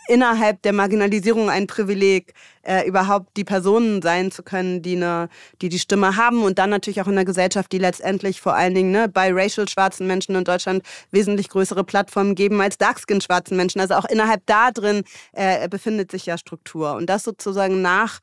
[0.08, 2.34] innerhalb der Marginalisierung ein Privileg,
[2.68, 5.30] äh, überhaupt die Personen sein zu können, die eine,
[5.62, 8.76] die die Stimme haben und dann natürlich auch in einer Gesellschaft, die letztendlich vor allen
[8.76, 13.56] Dingen ne, bei racial schwarzen Menschen in Deutschland wesentlich größere Plattformen geben als darkskin schwarzen
[13.56, 13.80] Menschen.
[13.80, 18.20] Also auch innerhalb da drin äh, befindet sich ja Struktur und das sozusagen nach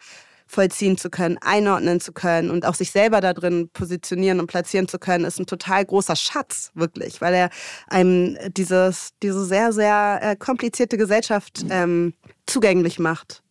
[0.47, 4.89] vollziehen zu können, einordnen zu können und auch sich selber da drin positionieren und platzieren
[4.89, 7.51] zu können, ist ein total großer Schatz, wirklich, weil er
[7.89, 12.13] einem dieses, diese sehr, sehr äh, komplizierte Gesellschaft ähm,
[12.47, 13.44] zugänglich macht.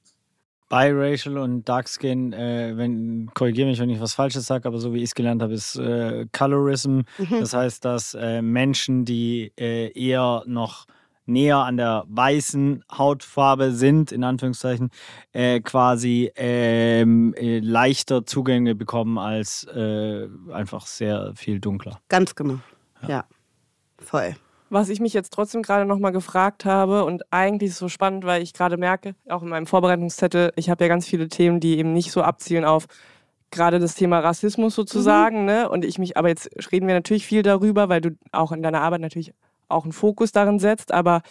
[0.73, 4.97] Biracial und Darkskin, äh, wenn, korrigiere mich, wenn ich was Falsches sage, aber so wie
[4.97, 7.01] ich es gelernt habe, ist äh, Colorism.
[7.19, 7.39] Mhm.
[7.39, 10.87] Das heißt, dass äh, Menschen, die äh, eher noch
[11.27, 14.89] näher an der weißen Hautfarbe sind, in Anführungszeichen,
[15.31, 19.67] äh, quasi ähm, äh, leichter Zugänge bekommen als
[20.51, 21.99] einfach sehr viel dunkler.
[22.09, 22.59] Ganz genau.
[23.03, 23.25] ja, ja.
[23.99, 24.35] voll.
[24.73, 28.25] Was ich mich jetzt trotzdem gerade nochmal gefragt habe und eigentlich ist es so spannend,
[28.25, 31.77] weil ich gerade merke, auch in meinem Vorbereitungszettel, ich habe ja ganz viele Themen, die
[31.77, 32.87] eben nicht so abzielen auf
[33.51, 35.41] gerade das Thema Rassismus sozusagen.
[35.41, 35.45] Mhm.
[35.45, 35.69] Ne?
[35.69, 38.81] Und ich mich, aber jetzt reden wir natürlich viel darüber, weil du auch in deiner
[38.81, 39.31] Arbeit natürlich
[39.69, 40.91] auch einen Fokus darin setzt.
[40.91, 41.21] Aber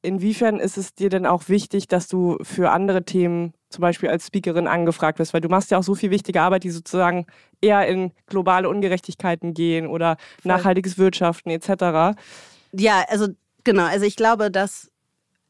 [0.00, 4.28] inwiefern ist es dir denn auch wichtig, dass du für andere Themen zum Beispiel als
[4.28, 5.34] Speakerin angefragt wirst?
[5.34, 7.26] Weil du machst ja auch so viel wichtige Arbeit, die sozusagen
[7.60, 10.52] eher in globale Ungerechtigkeiten gehen oder Voll.
[10.52, 12.16] nachhaltiges Wirtschaften etc.
[12.72, 13.28] Ja, also
[13.64, 13.84] genau.
[13.84, 14.90] Also ich glaube, dass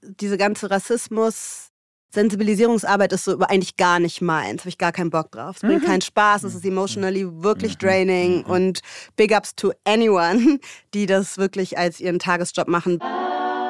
[0.02, 1.70] diese ganze Rassismus,
[2.10, 4.62] Sensibilisierungsarbeit ist so eigentlich gar nicht meins.
[4.62, 5.56] Habe ich gar keinen Bock drauf.
[5.56, 5.86] Es bringt mhm.
[5.86, 6.44] keinen Spaß.
[6.44, 7.78] Es ist emotionally wirklich mhm.
[7.78, 8.38] draining.
[8.38, 8.50] Mhm.
[8.50, 8.80] Und
[9.16, 10.58] big ups to anyone,
[10.94, 12.98] die das wirklich als ihren Tagesjob machen.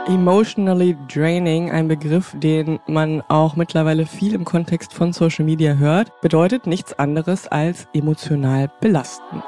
[0.07, 6.19] Emotionally draining, ein Begriff, den man auch mittlerweile viel im Kontext von Social Media hört,
[6.23, 9.45] bedeutet nichts anderes als emotional belastend.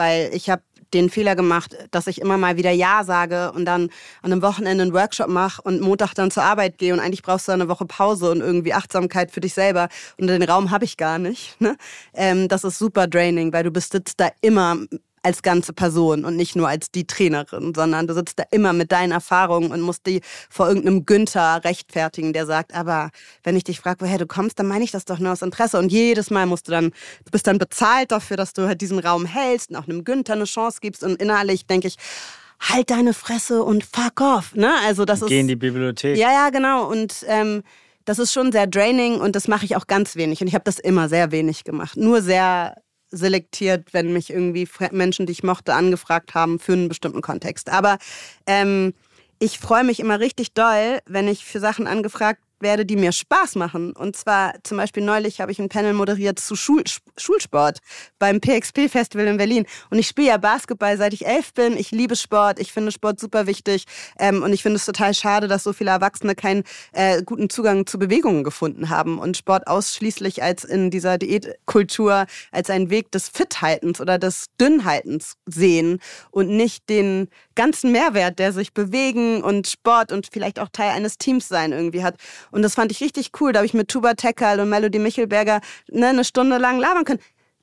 [0.00, 0.62] Weil ich habe
[0.94, 3.90] den Fehler gemacht, dass ich immer mal wieder Ja sage und dann
[4.22, 7.48] an einem Wochenende einen Workshop mache und Montag dann zur Arbeit gehe und eigentlich brauchst
[7.48, 10.96] du eine Woche Pause und irgendwie Achtsamkeit für dich selber und den Raum habe ich
[10.96, 11.60] gar nicht.
[11.60, 11.76] Ne?
[12.14, 14.78] Ähm, das ist super draining, weil du bist da immer
[15.22, 18.90] als ganze Person und nicht nur als die Trainerin, sondern du sitzt da immer mit
[18.90, 23.10] deinen Erfahrungen und musst die vor irgendeinem Günther rechtfertigen, der sagt, aber
[23.42, 25.78] wenn ich dich frage, woher du kommst, dann meine ich das doch nur aus Interesse.
[25.78, 26.90] Und jedes Mal musst du dann,
[27.24, 30.34] du bist dann bezahlt dafür, dass du halt diesen Raum hältst und auch einem Günther
[30.34, 31.02] eine Chance gibst.
[31.02, 31.96] Und innerlich denke ich,
[32.60, 34.54] halt deine Fresse und fuck off.
[34.54, 34.72] Ne?
[34.84, 36.16] Also das Geh ist, in die Bibliothek.
[36.16, 36.86] Ja, ja, genau.
[36.88, 37.62] Und ähm,
[38.04, 40.40] das ist schon sehr draining und das mache ich auch ganz wenig.
[40.40, 41.96] Und ich habe das immer sehr wenig gemacht.
[41.96, 42.76] Nur sehr
[43.10, 47.68] selektiert, wenn mich irgendwie Menschen, die ich mochte, angefragt haben für einen bestimmten Kontext.
[47.68, 47.98] Aber
[48.46, 48.94] ähm,
[49.38, 53.56] ich freue mich immer richtig doll, wenn ich für Sachen angefragt werde, die mir Spaß
[53.56, 53.92] machen.
[53.92, 56.84] Und zwar zum Beispiel neulich habe ich ein Panel moderiert zu Schul
[57.16, 57.78] Schulsport
[58.18, 59.66] beim PXP-Festival in Berlin.
[59.90, 61.76] Und ich spiele ja Basketball, seit ich elf bin.
[61.76, 62.58] Ich liebe Sport.
[62.58, 63.84] Ich finde Sport super wichtig.
[64.18, 67.86] Ähm, und ich finde es total schade, dass so viele Erwachsene keinen äh, guten Zugang
[67.86, 73.28] zu Bewegungen gefunden haben und Sport ausschließlich als in dieser Diätkultur als einen Weg des
[73.28, 80.12] Fithaltens oder des Dünnhaltens sehen und nicht den ganzen Mehrwert, der sich bewegen und Sport
[80.12, 82.16] und vielleicht auch Teil eines Teams sein irgendwie hat.
[82.50, 83.52] Und das fand ich richtig cool.
[83.52, 85.60] Da habe ich mit Tuba Tekal und Melody Michelberger
[85.90, 87.20] ne, eine Stunde lang labern können.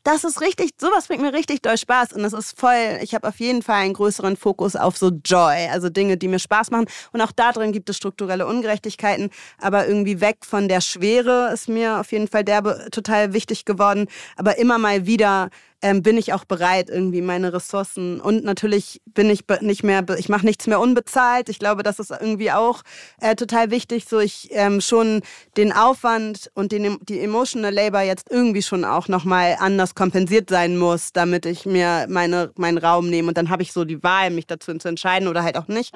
[0.08, 3.28] Das ist richtig, sowas bringt mir richtig doll Spaß und das ist voll, ich habe
[3.28, 6.86] auf jeden Fall einen größeren Fokus auf so Joy, also Dinge, die mir Spaß machen.
[7.12, 11.67] Und auch da drin gibt es strukturelle Ungerechtigkeiten, aber irgendwie weg von der Schwere ist
[11.67, 14.08] mir auf jeden Fall derbe total wichtig geworden.
[14.38, 15.50] Aber immer mal wieder
[15.82, 20.30] ähm, bin ich auch bereit, irgendwie meine Ressourcen und natürlich bin ich nicht mehr, ich
[20.30, 21.50] mache nichts mehr unbezahlt.
[21.50, 22.82] Ich glaube, das ist irgendwie auch
[23.22, 25.22] äh, total wichtig, so ich ähm, schon
[25.56, 30.78] den Aufwand und den, die emotional Labor jetzt irgendwie schon auch nochmal anders kompensiert sein
[30.78, 34.32] muss, damit ich mir meine, meinen Raum nehme und dann habe ich so die Wahl,
[34.32, 35.94] mich dazu zu entscheiden oder halt auch nicht.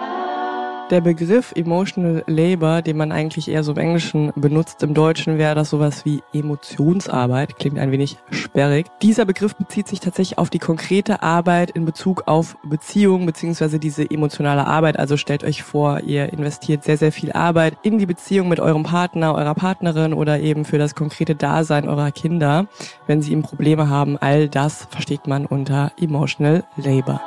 [0.91, 5.55] Der Begriff Emotional Labor, den man eigentlich eher so im Englischen benutzt, im Deutschen wäre
[5.55, 8.87] das sowas wie Emotionsarbeit, klingt ein wenig sperrig.
[9.01, 14.03] Dieser Begriff bezieht sich tatsächlich auf die konkrete Arbeit in Bezug auf Beziehungen beziehungsweise diese
[14.11, 14.99] emotionale Arbeit.
[14.99, 18.83] Also stellt euch vor, ihr investiert sehr, sehr viel Arbeit in die Beziehung mit eurem
[18.83, 22.67] Partner, eurer Partnerin oder eben für das konkrete Dasein eurer Kinder.
[23.07, 27.21] Wenn sie eben Probleme haben, all das versteht man unter Emotional Labor.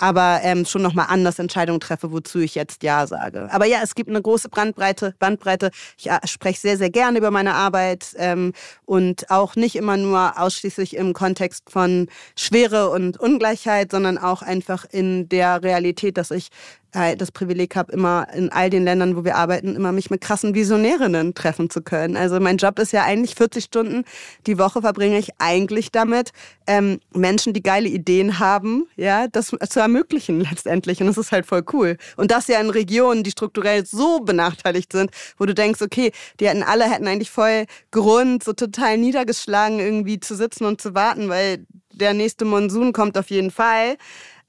[0.00, 3.48] Aber ähm, schon nochmal anders Entscheidungen treffe, wozu ich jetzt Ja sage.
[3.52, 5.14] Aber ja, es gibt eine große Bandbreite.
[5.18, 5.70] Bandbreite.
[5.98, 8.52] Ich äh, spreche sehr, sehr gerne über meine Arbeit ähm,
[8.86, 14.86] und auch nicht immer nur ausschließlich im Kontext von Schwere und Ungleichheit, sondern auch einfach
[14.90, 16.48] in der Realität, dass ich
[16.92, 20.54] das Privileg habe, immer in all den Ländern, wo wir arbeiten, immer mich mit krassen
[20.54, 22.16] Visionärinnen treffen zu können.
[22.16, 24.04] Also mein Job ist ja eigentlich 40 Stunden
[24.46, 26.30] die Woche verbringe ich eigentlich damit,
[26.66, 31.00] ähm, Menschen, die geile Ideen haben, ja, das zu ermöglichen letztendlich.
[31.00, 31.96] Und das ist halt voll cool.
[32.16, 36.48] Und das ja in Regionen, die strukturell so benachteiligt sind, wo du denkst, okay, die
[36.48, 41.28] hätten alle hätten eigentlich voll Grund, so total niedergeschlagen irgendwie zu sitzen und zu warten,
[41.28, 43.96] weil der nächste Monsun kommt auf jeden Fall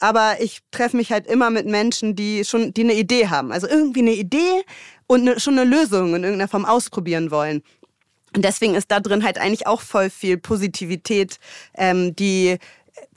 [0.02, 3.52] aber ich treffe mich halt immer mit Menschen, die schon, die eine Idee haben.
[3.52, 4.64] Also irgendwie eine Idee
[5.08, 7.62] und eine, schon eine Lösung in irgendeiner Form ausprobieren wollen.
[8.36, 11.38] Und deswegen ist da drin halt eigentlich auch voll viel Positivität,
[11.76, 12.58] ähm, die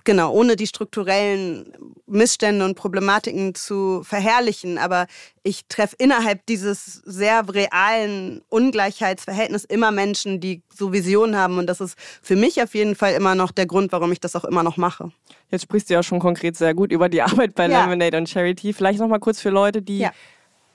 [0.05, 1.73] genau, ohne die strukturellen
[2.07, 4.79] Missstände und Problematiken zu verherrlichen.
[4.79, 5.07] Aber
[5.43, 11.59] ich treffe innerhalb dieses sehr realen Ungleichheitsverhältnisses immer Menschen, die so Visionen haben.
[11.59, 14.37] Und das ist für mich auf jeden Fall immer noch der Grund, warum ich das
[14.37, 15.11] auch immer noch mache.
[15.51, 17.83] Jetzt sprichst du ja schon konkret sehr gut über die Arbeit bei ja.
[17.83, 18.73] Lemonade und Charity.
[18.73, 20.13] Vielleicht noch mal kurz für Leute, die ja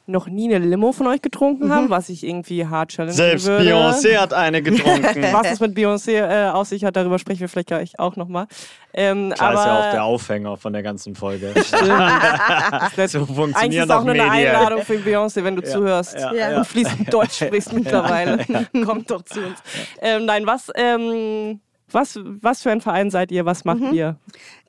[0.10, 1.74] noch nie eine Limo von euch getrunken mhm.
[1.74, 3.70] haben, was ich irgendwie hart challenge Selbst würde.
[3.70, 5.24] Beyoncé hat eine getrunken.
[5.32, 8.48] was es mit Beyoncé äh, aus sich hat, darüber sprechen wir vielleicht gleich auch nochmal.
[8.94, 11.54] Ähm, Klar aber, ist ja auch der Aufhänger von der ganzen Folge.
[11.64, 11.84] Stimmt.
[13.10, 16.34] so funktionieren Eigentlich ist auch nur eine Einladung für Beyoncé, wenn du ja, zuhörst ja,
[16.34, 18.46] ja, und fließend Deutsch sprichst mittlerweile.
[18.84, 19.60] Kommt doch zu uns.
[20.02, 20.72] Ähm, nein, was...
[20.76, 23.46] Ähm, was, was für ein Verein seid ihr?
[23.46, 23.94] Was macht mhm.
[23.94, 24.16] ihr?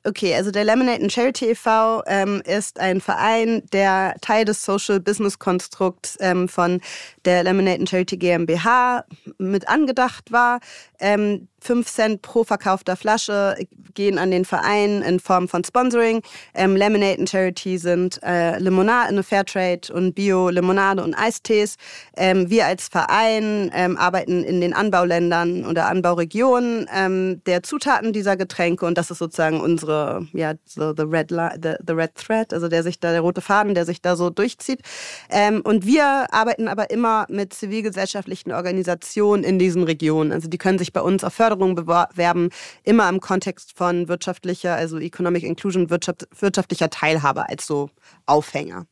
[0.03, 2.01] Okay, also der Lemonade and Charity e.V.
[2.07, 6.81] Ähm, ist ein Verein, der Teil des Social Business Konstrukts ähm, von
[7.25, 9.05] der Lemonade and Charity GmbH
[9.37, 10.59] mit angedacht war.
[10.99, 13.55] Ähm, 5 Cent pro verkaufter Flasche
[13.93, 16.21] gehen an den Verein in Form von Sponsoring.
[16.53, 21.75] Ähm, Lemonade and Charity sind äh, Limonade, Fairtrade und Bio-Limonade und Eistees.
[22.17, 28.37] Ähm, wir als Verein ähm, arbeiten in den Anbauländern oder Anbauregionen ähm, der Zutaten dieser
[28.37, 29.90] Getränke und das ist sozusagen unsere,
[30.33, 33.75] ja, so the red, the, the red thread, also der sich da, der rote Faden,
[33.75, 34.81] der sich da so durchzieht.
[35.29, 40.31] Ähm, und wir arbeiten aber immer mit zivilgesellschaftlichen Organisationen in diesen Regionen.
[40.31, 42.49] Also die können sich bei uns auf Förderung bewerben,
[42.83, 47.89] immer im Kontext von wirtschaftlicher, also Economic Inclusion, Wirtschaft, wirtschaftlicher Teilhabe als so
[48.25, 48.85] Aufhänger.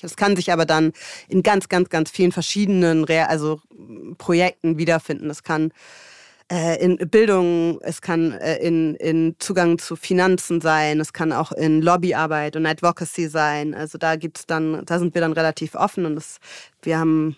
[0.00, 0.92] Das kann sich aber dann
[1.28, 3.60] in ganz, ganz, ganz vielen verschiedenen also
[4.16, 5.28] Projekten wiederfinden.
[5.28, 5.72] Das kann
[6.50, 11.52] äh, in Bildung, es kann äh, in, in Zugang zu Finanzen sein, es kann auch
[11.52, 13.74] in Lobbyarbeit und Advocacy sein.
[13.74, 16.38] Also da gibt's dann, da sind wir dann relativ offen und das,
[16.82, 17.36] wir haben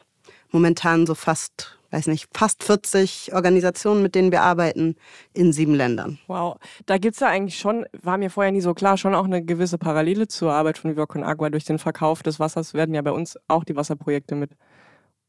[0.51, 4.97] momentan so fast weiß nicht, fast 40 Organisationen, mit denen wir arbeiten,
[5.33, 6.19] in sieben Ländern.
[6.29, 9.25] Wow, da gibt es ja eigentlich schon, war mir vorher nie so klar, schon auch
[9.25, 11.51] eine gewisse Parallele zur Arbeit von Viva Agua.
[11.51, 14.53] Durch den Verkauf des Wassers werden ja bei uns auch die Wasserprojekte mit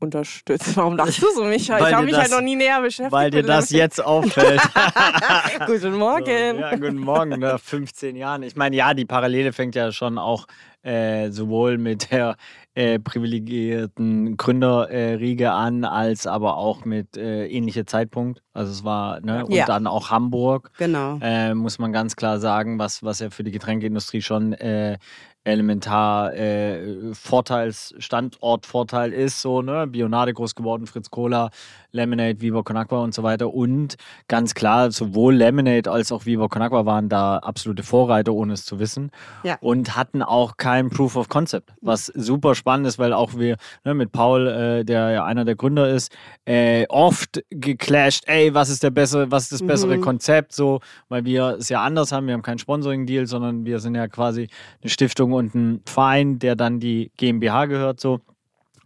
[0.02, 0.76] unterstützt.
[0.76, 1.78] Warum lachst du so, Micha?
[1.78, 3.12] ich habe mich das, halt noch nie näher beschäftigt.
[3.12, 4.62] Weil dir das jetzt auffällt.
[5.66, 6.56] guten Morgen.
[6.56, 8.44] So, ja, guten Morgen, nach 15 Jahren.
[8.44, 10.48] Ich meine, ja, die Parallele fängt ja schon auch
[10.84, 12.36] äh, sowohl mit der
[12.74, 18.42] äh, privilegierten Gründerriege äh, an, als aber auch mit äh, ähnlicher Zeitpunkt.
[18.54, 19.66] Also es war, ne, und ja.
[19.66, 20.72] dann auch Hamburg.
[20.78, 21.20] Genau.
[21.22, 24.98] Äh, muss man ganz klar sagen, was, was ja für die Getränkeindustrie schon äh,
[25.44, 29.88] elementar äh, Vorteils, Standortvorteil ist, so, ne?
[29.88, 31.50] Bionade groß geworden, Fritz Cola,
[31.92, 33.54] Lemonade, Viva Con Agua und so weiter.
[33.54, 33.96] Und
[34.28, 38.66] ganz klar, sowohl Lemonade als auch Viva Con Agua waren da absolute Vorreiter, ohne es
[38.66, 39.12] zu wissen.
[39.44, 39.58] Ja.
[39.62, 43.94] Und hatten auch kein Proof of Concept, was super spannend ist, weil auch wir ne,
[43.94, 46.12] mit Paul, äh, der ja einer der Gründer ist,
[46.46, 50.02] äh, oft geclasht, ey, was ist der bessere, was ist das bessere mhm.
[50.02, 52.28] Konzept, so, weil wir es ja anders haben.
[52.28, 54.48] Wir haben keinen Sponsoring-Deal, sondern wir sind ja quasi
[54.82, 58.22] eine Stiftung und ein Verein, der dann die GmbH gehört, so.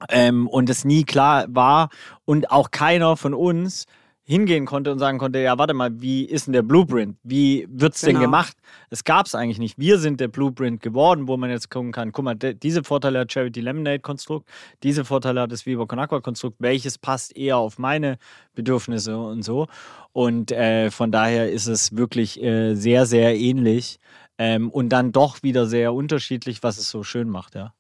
[0.10, 1.90] Ähm, und es nie klar war
[2.26, 3.86] und auch keiner von uns
[4.28, 7.16] hingehen konnte und sagen konnte, ja, warte mal, wie ist denn der Blueprint?
[7.22, 8.14] Wie wird es genau.
[8.14, 8.58] denn gemacht?
[8.90, 9.78] Es gab es eigentlich nicht.
[9.78, 13.32] Wir sind der Blueprint geworden, wo man jetzt gucken kann, guck mal, diese Vorteile hat
[13.32, 14.50] Charity Lemonade Konstrukt,
[14.82, 18.18] diese Vorteile hat das Viva Con Aqua Konstrukt, welches passt eher auf meine
[18.56, 19.68] Bedürfnisse und so.
[20.12, 24.00] Und äh, von daher ist es wirklich äh, sehr, sehr ähnlich
[24.40, 27.74] ähm, und dann doch wieder sehr unterschiedlich, was es so schön macht, ja.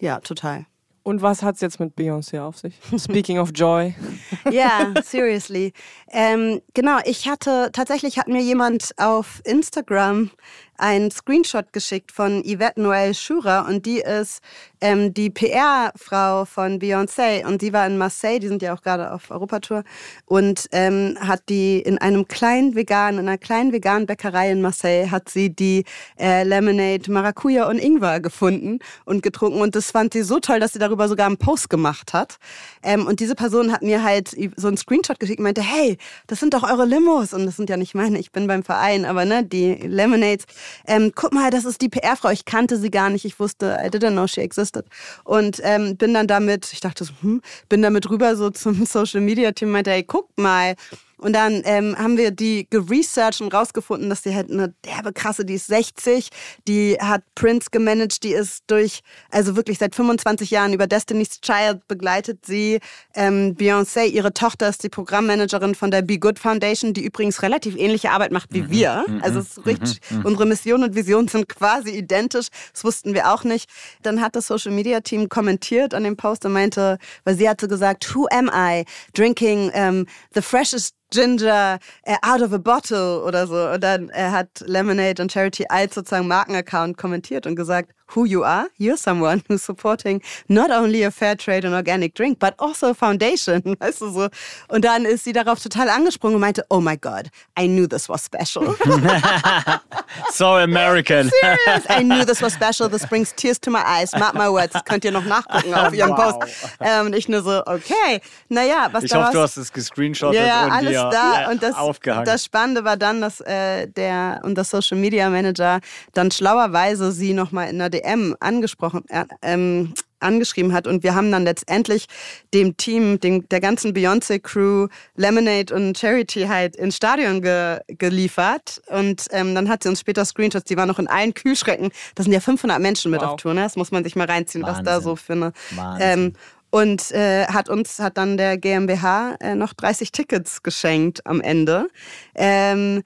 [0.00, 0.66] Ja, total.
[1.04, 2.80] Und was hat es jetzt mit Beyoncé auf sich?
[2.98, 3.94] Speaking of Joy.
[4.50, 5.72] Ja, yeah, seriously.
[6.10, 10.30] Ähm, genau, ich hatte, tatsächlich hat mir jemand auf Instagram
[10.76, 14.42] einen Screenshot geschickt von Yvette Noël Schurer und die ist
[14.80, 19.12] ähm, die PR-Frau von Beyoncé und die war in Marseille, die sind ja auch gerade
[19.12, 19.84] auf Europatour
[20.26, 25.10] und ähm, hat die in einem kleinen veganen, in einer kleinen veganen Bäckerei in Marseille
[25.10, 25.84] hat sie die
[26.18, 30.72] äh, Lemonade Maracuja und Ingwer gefunden und getrunken und das fand sie so toll, dass
[30.72, 32.38] sie darüber sogar einen Post gemacht hat.
[32.82, 35.96] Ähm, und diese Person hat mir halt so einen Screenshot geschickt und meinte, hey,
[36.26, 39.04] das sind doch eure Limos und das sind ja nicht meine, ich bin beim Verein,
[39.04, 40.46] aber ne, die Lemonades
[40.86, 42.30] ähm, guck mal, das ist die PR-Frau.
[42.30, 43.24] Ich kannte sie gar nicht.
[43.24, 44.86] Ich wusste, I didn't know she existed.
[45.24, 49.20] Und ähm, bin dann damit, ich dachte so, hm, bin damit rüber so zum Social
[49.20, 50.74] Media Team und meinte, hey, guck mal,
[51.18, 55.44] und dann ähm, haben wir die geresearched und rausgefunden, dass die halt eine derbe krasse,
[55.44, 56.30] die ist 60,
[56.66, 59.00] die hat Prince gemanagt, die ist durch,
[59.30, 62.80] also wirklich seit 25 Jahren über Destiny's Child begleitet sie.
[63.14, 67.76] Ähm, Beyoncé, ihre Tochter ist die Programmmanagerin von der Be Good Foundation, die übrigens relativ
[67.76, 68.70] ähnliche Arbeit macht wie mhm.
[68.70, 69.04] wir.
[69.06, 69.22] Mhm.
[69.22, 70.24] Also es ist richtig, mhm.
[70.24, 72.48] unsere Mission und Vision sind quasi identisch.
[72.72, 73.70] Das wussten wir auch nicht.
[74.02, 77.68] Dann hat das Social Media Team kommentiert an dem Post und meinte, weil sie hatte
[77.68, 78.84] gesagt, Who am I?
[79.14, 83.70] Drinking um, the freshest Ginger äh, out of a bottle oder so.
[83.70, 88.44] Und dann äh, hat Lemonade und Charity als sozusagen Markenaccount kommentiert und gesagt, who you
[88.44, 88.68] are.
[88.78, 92.94] You're someone who's supporting not only a fair trade and organic drink, but also a
[92.94, 93.62] foundation.
[93.80, 94.28] Weißt du so?
[94.68, 98.08] Und dann ist sie darauf total angesprungen und meinte, oh my God, I knew this
[98.08, 98.74] was special.
[100.32, 101.30] so American.
[101.40, 101.86] Serious?
[101.88, 102.88] I knew this was special.
[102.88, 104.12] This brings tears to my eyes.
[104.12, 104.72] Mark my words.
[104.72, 106.38] Das könnt ihr noch nachgucken auf ihrem wow.
[106.38, 106.76] Post.
[106.80, 108.20] Ähm, und ich nur so, okay.
[108.48, 111.50] Naja, was Ich hoffe, du hast es gescreenshottet ja, ja, und alles dir da.
[111.50, 112.24] Und das, aufgehangen.
[112.24, 115.80] das Spannende war dann, dass äh, der das Social Media Manager
[116.12, 120.86] dann schlauerweise sie nochmal in einer DM angesprochen, äh, ähm, angeschrieben hat.
[120.86, 122.06] Und wir haben dann letztendlich
[122.52, 128.82] dem Team, dem, der ganzen Beyoncé-Crew, Lemonade und Charity halt ins Stadion ge, geliefert.
[128.88, 131.90] Und ähm, dann hat sie uns später Screenshots, die waren noch in allen Kühlschränken.
[132.14, 133.30] Da sind ja 500 Menschen mit wow.
[133.30, 133.62] auf Tour, ne?
[133.62, 134.86] Das muss man sich mal reinziehen, Wahnsinn.
[134.86, 135.52] was da so für eine...
[136.00, 136.32] Ähm,
[136.70, 141.86] und äh, hat uns, hat dann der GmbH äh, noch 30 Tickets geschenkt am Ende.
[142.34, 143.04] Ähm,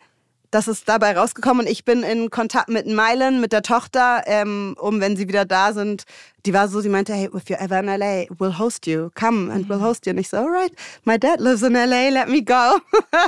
[0.51, 4.75] das ist dabei rausgekommen und ich bin in Kontakt mit Mylan, mit der Tochter, ähm,
[4.79, 6.05] um, wenn sie wieder da sind,
[6.47, 9.53] die war so, sie meinte, hey, if you're ever in LA, we'll host you, come
[9.53, 10.13] and we'll host you.
[10.13, 10.73] Und ich so, alright,
[11.05, 12.79] my dad lives in LA, let me go.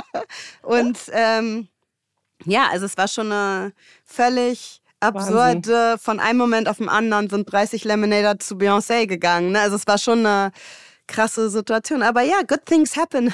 [0.63, 1.67] und ähm,
[2.45, 3.73] ja, also es war schon eine
[4.05, 5.99] völlig absurde, Wahnsinn.
[5.99, 9.51] von einem Moment auf den anderen sind 30 Lemonader zu Beyoncé gegangen.
[9.51, 9.59] Ne?
[9.59, 10.51] Also es war schon eine
[11.11, 12.01] krasse Situation.
[12.01, 13.33] Aber ja, good things happen.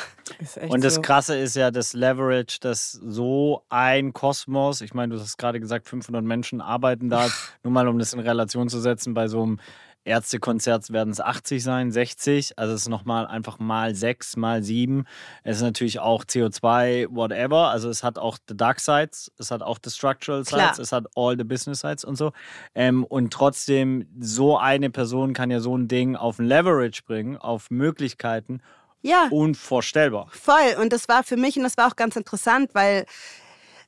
[0.68, 1.02] Und das so.
[1.02, 5.88] Krasse ist ja das Leverage, dass so ein Kosmos, ich meine, du hast gerade gesagt,
[5.88, 7.30] 500 Menschen arbeiten da,
[7.64, 9.60] nur mal um das in Relation zu setzen, bei so einem
[10.08, 12.58] Ärztekonzerts werden es 80 sein, 60.
[12.58, 15.06] Also es ist nochmal einfach mal 6, mal 7.
[15.44, 17.70] Es ist natürlich auch CO2, whatever.
[17.70, 20.80] Also es hat auch the dark sides, es hat auch the structural sides, Klar.
[20.80, 22.32] es hat all the business sides und so.
[22.74, 27.38] Ähm, und trotzdem, so eine Person kann ja so ein Ding auf ein Leverage bringen,
[27.38, 28.62] auf Möglichkeiten.
[29.02, 29.28] Ja.
[29.30, 30.28] Unvorstellbar.
[30.32, 30.82] Voll.
[30.82, 33.06] Und das war für mich, und das war auch ganz interessant, weil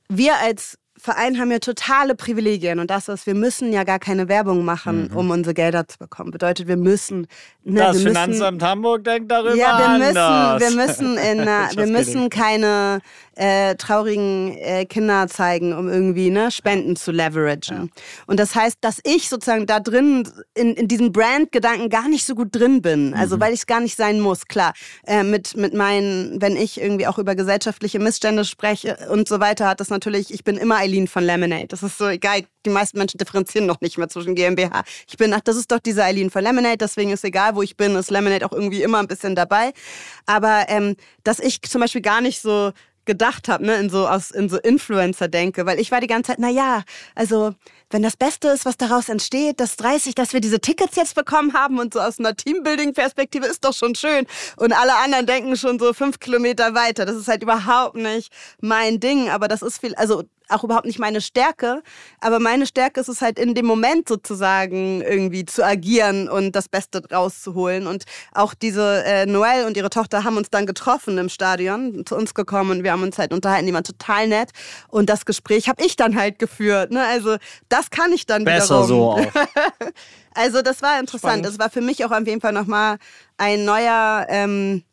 [0.09, 4.27] wir als Verein haben ja totale Privilegien und das ist, wir müssen ja gar keine
[4.27, 5.17] Werbung machen, mhm.
[5.17, 6.31] um unsere Gelder zu bekommen.
[6.31, 7.27] Bedeutet, wir müssen.
[7.63, 10.59] Ne, das wir Finanzamt müssen, Hamburg denkt darüber ja, wir anders.
[10.59, 11.45] Müssen, wir müssen, in,
[11.77, 12.99] wir müssen keine
[13.39, 17.85] äh, traurigen äh, Kinder zeigen, um irgendwie ne, Spenden zu leveragen.
[17.85, 17.87] Ja.
[18.27, 22.35] Und das heißt, dass ich sozusagen da drin in, in diesem Brand-Gedanken gar nicht so
[22.35, 23.13] gut drin bin.
[23.13, 23.41] Also mhm.
[23.41, 24.73] weil ich es gar nicht sein muss, klar.
[25.07, 29.69] Äh, mit, mit meinen, wenn ich irgendwie auch über gesellschaftliche Missstände spreche und so weiter,
[29.69, 31.67] hat das natürlich, ich bin immer Eileen von Lemonade.
[31.67, 32.41] Das ist so egal.
[32.65, 34.83] Die meisten Menschen differenzieren noch nicht mehr zwischen GmbH.
[35.07, 37.77] Ich bin, ach, das ist doch diese Eileen von Lemonade, deswegen ist egal, wo ich
[37.77, 39.71] bin, ist Lemonade auch irgendwie immer ein bisschen dabei.
[40.25, 42.73] Aber ähm, dass ich zum Beispiel gar nicht so
[43.09, 46.27] gedacht habe, ne, in so aus in so Influencer denke, weil ich war die ganze
[46.29, 46.83] Zeit, na ja,
[47.15, 47.55] also
[47.89, 51.53] wenn das Beste ist, was daraus entsteht, dass 30, dass wir diese Tickets jetzt bekommen
[51.53, 54.27] haben und so aus einer Teambuilding-Perspektive ist doch schon schön.
[54.57, 57.07] Und alle anderen denken schon so fünf Kilometer weiter.
[57.07, 58.31] Das ist halt überhaupt nicht
[58.61, 61.81] mein Ding, aber das ist viel, also auch überhaupt nicht meine Stärke.
[62.19, 66.67] Aber meine Stärke ist es halt in dem Moment sozusagen irgendwie zu agieren und das
[66.67, 67.87] Beste rauszuholen.
[67.87, 72.15] Und auch diese äh, Noelle und ihre Tochter haben uns dann getroffen im Stadion, zu
[72.15, 73.67] uns gekommen und wir haben uns halt unterhalten.
[73.67, 74.49] Die waren total nett.
[74.87, 76.91] Und das Gespräch habe ich dann halt geführt.
[76.91, 77.05] Ne?
[77.05, 77.37] Also
[77.69, 78.87] das kann ich dann Besser wiederum.
[78.87, 79.91] so auch.
[80.33, 81.19] also das war interessant.
[81.31, 81.45] Spannend.
[81.45, 82.97] Das war für mich auch auf jeden Fall nochmal
[83.37, 84.83] ein neuer ähm,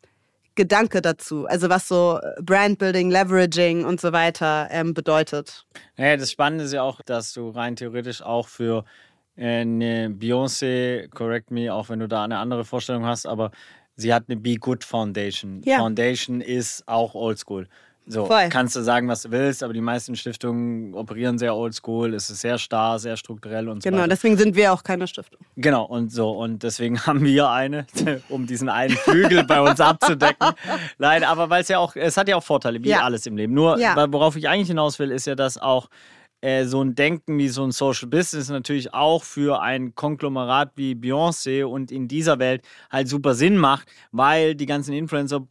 [0.57, 1.45] Gedanke dazu.
[1.45, 5.65] Also was so Brandbuilding, Leveraging und so weiter ähm, bedeutet.
[5.95, 8.83] Naja, das Spannende ist ja auch, dass du rein theoretisch auch für
[9.37, 13.51] äh, eine Beyoncé, correct me, auch wenn du da eine andere Vorstellung hast, aber
[13.95, 15.61] sie hat eine Be Good Foundation.
[15.63, 15.77] Ja.
[15.77, 17.69] Foundation ist auch oldschool.
[18.09, 18.47] So, Voll.
[18.49, 22.39] kannst du sagen, was du willst, aber die meisten Stiftungen operieren sehr oldschool, es ist
[22.39, 24.07] sehr starr, sehr strukturell und so Genau, weiter.
[24.09, 25.39] deswegen sind wir auch keine Stiftung.
[25.57, 26.31] Genau, und so.
[26.31, 27.85] Und deswegen haben wir eine,
[28.29, 30.51] um diesen einen Flügel bei uns abzudecken.
[30.97, 33.01] Nein, aber weil es ja auch, es hat ja auch Vorteile, wie Ja.
[33.03, 33.53] alles im Leben.
[33.53, 33.93] Nur, Ja.
[34.11, 35.89] worauf ich eigentlich hinaus will, ist ja, dass auch
[36.39, 40.93] äh, so ein Denken wie so ein Social Business natürlich auch für ein Konglomerat wie
[40.93, 45.45] Beyoncé und in dieser Welt halt super Sinn macht, weil die ganzen Influencer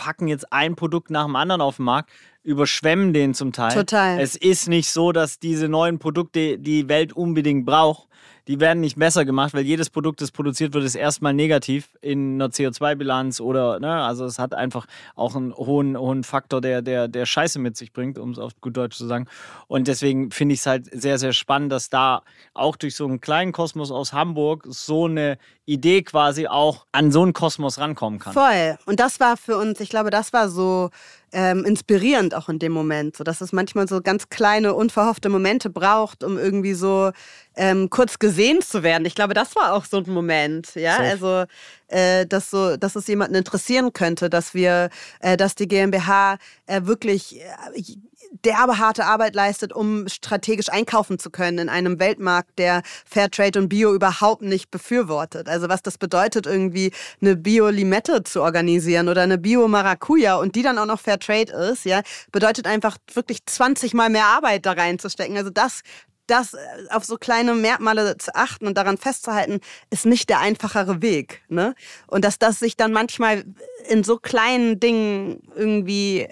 [0.00, 2.10] packen jetzt ein Produkt nach dem anderen auf den Markt,
[2.42, 3.74] überschwemmen den zum Teil.
[3.74, 4.18] Total.
[4.18, 8.08] Es ist nicht so, dass diese neuen Produkte die Welt unbedingt braucht.
[8.48, 12.34] Die werden nicht besser gemacht, weil jedes Produkt, das produziert wird, ist erstmal negativ in
[12.34, 17.08] einer CO2-Bilanz oder, ne, also es hat einfach auch einen hohen, hohen Faktor, der, der,
[17.08, 19.26] der Scheiße mit sich bringt, um es auf gut Deutsch zu sagen.
[19.66, 22.22] Und deswegen finde ich es halt sehr, sehr spannend, dass da
[22.54, 27.22] auch durch so einen kleinen Kosmos aus Hamburg so eine Idee quasi auch an so
[27.22, 28.32] einen Kosmos rankommen kann.
[28.32, 28.76] Voll.
[28.86, 30.90] Und das war für uns, ich glaube, das war so
[31.32, 35.70] ähm, inspirierend auch in dem Moment, so dass es manchmal so ganz kleine, unverhoffte Momente
[35.70, 37.12] braucht, um irgendwie so
[37.56, 39.04] ähm, kurz gesehen zu werden.
[39.04, 41.08] Ich glaube, das war auch so ein Moment, ja, Safe.
[41.08, 41.44] also
[41.88, 46.82] äh, dass so, dass es jemanden interessieren könnte, dass wir, äh, dass die GmbH äh,
[46.84, 47.82] wirklich äh,
[48.30, 53.68] derbe harte Arbeit leistet, um strategisch einkaufen zu können in einem Weltmarkt, der Fairtrade und
[53.68, 55.48] Bio überhaupt nicht befürwortet.
[55.48, 60.78] Also was das bedeutet, irgendwie eine Bio-Limette zu organisieren oder eine Bio-Maracuja und die dann
[60.78, 62.02] auch noch Fairtrade ist, ja,
[62.32, 65.36] bedeutet einfach wirklich 20 Mal mehr Arbeit da reinzustecken.
[65.36, 65.82] Also das
[66.26, 66.58] das äh,
[66.90, 69.60] auf so kleine Merkmale zu achten und daran festzuhalten,
[69.90, 71.42] ist nicht der einfachere Weg.
[71.48, 71.74] Ne?
[72.06, 73.44] Und dass das sich dann manchmal
[73.88, 76.28] in so kleinen Dingen irgendwie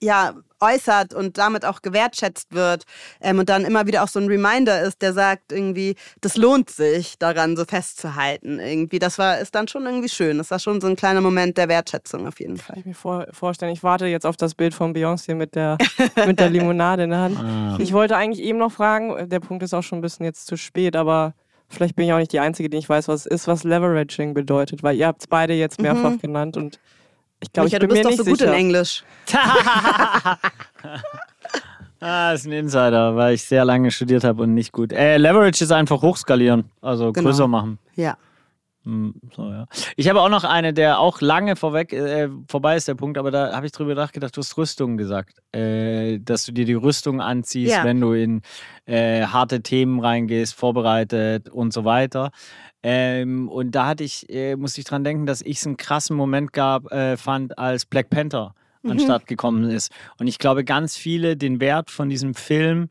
[0.00, 2.84] ja, äußert und damit auch gewertschätzt wird
[3.20, 6.70] ähm, und dann immer wieder auch so ein Reminder ist, der sagt irgendwie, das lohnt
[6.70, 8.58] sich, daran so festzuhalten.
[8.58, 10.38] Irgendwie, das war ist dann schon irgendwie schön.
[10.38, 12.74] Das war schon so ein kleiner Moment der Wertschätzung auf jeden Fall.
[12.74, 13.72] Kann ich mir vor, vorstellen.
[13.72, 15.78] Ich warte jetzt auf das Bild von Beyoncé mit der,
[16.26, 17.38] mit der Limonade in der Hand.
[17.38, 17.76] Ah.
[17.78, 20.56] Ich wollte eigentlich eben noch fragen, der Punkt ist auch schon ein bisschen jetzt zu
[20.56, 21.34] spät, aber
[21.68, 24.34] vielleicht bin ich auch nicht die Einzige, die nicht weiß, was es ist, was Leveraging
[24.34, 26.78] bedeutet, weil ihr habt es beide jetzt mehrfach genannt und
[27.40, 28.52] ich glaube, ich bin du bist mir doch nicht so gut sicher.
[28.52, 29.04] in Englisch.
[32.02, 34.90] Ah, ist ein Insider, weil ich sehr lange studiert habe und nicht gut.
[34.90, 37.28] Äh, Leverage ist einfach hochskalieren, also Genau.
[37.28, 37.78] größer machen.
[37.94, 38.16] Ja.
[38.84, 39.66] Hm, So, ja.
[39.96, 43.30] Ich habe auch noch eine, der auch lange vorweg, äh, vorbei ist der Punkt, aber
[43.30, 45.34] da habe ich drüber nachgedacht, du hast Rüstung gesagt.
[45.54, 47.84] Äh, dass du dir die Rüstung anziehst, Ja.
[47.84, 48.40] wenn du in
[48.86, 52.30] äh, harte Themen reingehst, vorbereitet und so weiter.
[52.82, 56.16] Ähm, und da hatte ich, äh, musste ich dran denken, dass ich es einen krassen
[56.16, 59.92] Moment gab, äh, fand, als Black Panther anstatt gekommen ist.
[60.18, 62.88] Und ich glaube, ganz viele den Wert von diesem Film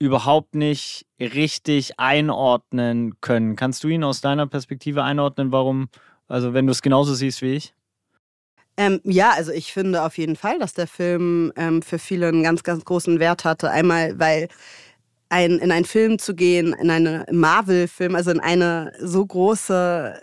[0.00, 3.54] überhaupt nicht richtig einordnen können.
[3.54, 5.88] Kannst du ihn aus deiner Perspektive einordnen, warum,
[6.26, 7.74] also wenn du es genauso siehst wie ich?
[8.76, 12.42] Ähm, ja, also ich finde auf jeden Fall, dass der Film ähm, für viele einen
[12.42, 13.70] ganz, ganz großen Wert hatte.
[13.70, 14.48] Einmal, weil
[15.30, 20.20] ein, in einen Film zu gehen, in einen Marvel-Film, also in eine so große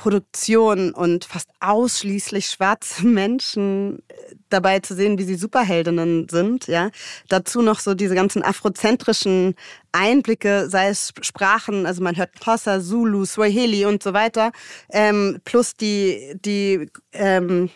[0.00, 6.90] Produktion und fast ausschließlich schwarze Menschen äh, dabei zu sehen, wie sie Superheldinnen sind, ja.
[7.28, 9.54] Dazu noch so diese ganzen afrozentrischen
[9.92, 14.52] Einblicke, sei es Sprachen, also man hört Xhosa, Zulu, Swahili und so weiter,
[14.90, 17.68] ähm, plus die, die ähm,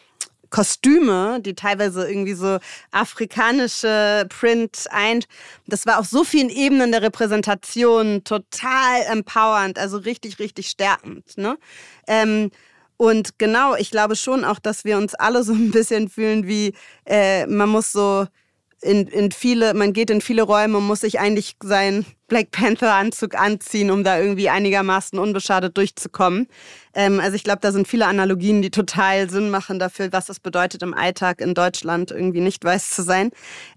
[0.55, 2.59] Kostüme, die teilweise irgendwie so
[2.93, 5.25] afrikanische Print ein.
[5.67, 11.37] Das war auf so vielen Ebenen der Repräsentation total empowernd, also richtig, richtig stärkend.
[11.37, 11.59] Ne?
[12.07, 12.53] Ähm,
[12.97, 16.75] und genau, ich glaube schon auch, dass wir uns alle so ein bisschen fühlen wie,
[17.05, 18.29] äh, man muss so
[18.85, 23.35] in, in viele, man geht in viele Räume und muss sich eigentlich seinen Black Panther-Anzug
[23.35, 26.49] anziehen, um da irgendwie einigermaßen unbeschadet durchzukommen.
[26.95, 30.39] Ähm, also ich glaube, da sind viele Analogien, die total Sinn machen dafür, was es
[30.39, 33.31] bedeutet, im Alltag in Deutschland irgendwie nicht weiß zu sein.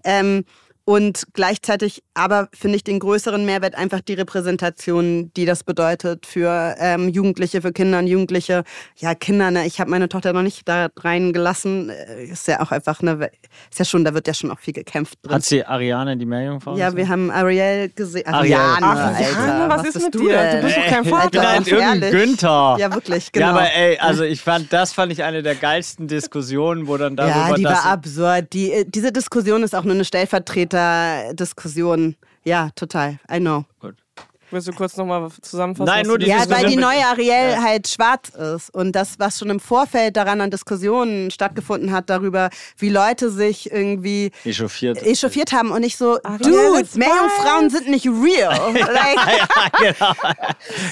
[0.04, 0.44] Ähm,
[0.88, 6.76] Und gleichzeitig aber finde ich den größeren Mehrwert einfach die Repräsentation, die das bedeutet für
[6.78, 8.64] ähm, Jugendliche, für Kinder und Jugendliche.
[8.96, 9.66] Ja, Kinder, ne?
[9.66, 11.90] ich habe meine Tochter noch nicht da reingelassen.
[11.90, 13.30] Äh, ist ja auch einfach eine,
[13.70, 15.34] ist ja schon, da wird ja schon auch viel gekämpft drin.
[15.34, 16.74] Hat sie Ariane, die Meerjungfrau?
[16.78, 18.26] Ja, wir haben Ariel gesehen.
[18.26, 20.38] Ariane, Ariane, Ariane, was ist mit du dir?
[20.38, 20.56] denn?
[20.56, 21.28] Du bist doch kein Ich Vater.
[21.28, 22.10] bin halt irgendein.
[22.12, 22.76] Günther.
[22.78, 23.46] Ja, wirklich, genau.
[23.46, 27.14] Ja, aber ey, also ich fand, das fand ich eine der geilsten Diskussionen, wo dann
[27.14, 28.54] darüber, Ja, die war absurd.
[28.54, 30.06] Die, äh, diese Diskussion ist auch nur eine
[30.78, 32.16] Stellvertreter-Diskussion.
[32.44, 33.18] Ja, total.
[33.30, 33.64] I know.
[34.50, 35.86] Willst du kurz nochmal zusammenfassen?
[35.86, 37.62] Nein, nur die Ja, weil die neue Ariel Ja.
[37.62, 38.70] halt schwarz ist.
[38.74, 43.70] Und das, was schon im Vorfeld daran an Diskussionen stattgefunden hat, darüber, wie Leute sich
[43.70, 45.02] irgendwie echauffiert.
[45.02, 48.74] echauffiert haben und ich so, Ariel Dude, ist Meerjungfrauen sind nicht real.
[48.74, 49.18] Like,
[49.78, 50.12] genau.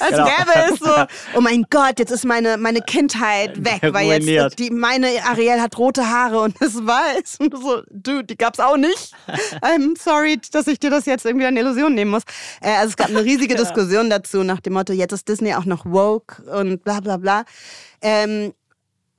[0.01, 0.25] als Genau.
[0.25, 0.93] gäbe es so,
[1.37, 5.79] oh mein Gott, jetzt ist meine, meine Kindheit weg, weil jetzt die, meine Ariel hat
[5.79, 7.39] rote Haare und ist weiß.
[7.41, 9.13] Und so, Dude, die gab's auch nicht.
[9.63, 12.23] I'm sorry, dass ich dir das jetzt irgendwie eine Illusion nehmen muss.
[12.61, 15.65] Äh, also es gab eine riesige Diskussion dazu nach dem Motto, jetzt ist Disney auch
[15.65, 17.45] noch woke und bla bla bla.
[18.01, 18.53] Ähm,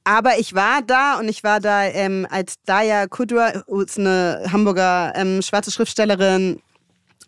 [0.03, 3.47] aber ich war da und ich war da ähm, als Daya Kudua,
[3.83, 6.61] ist eine Hamburger ähm, schwarze Schriftstellerin,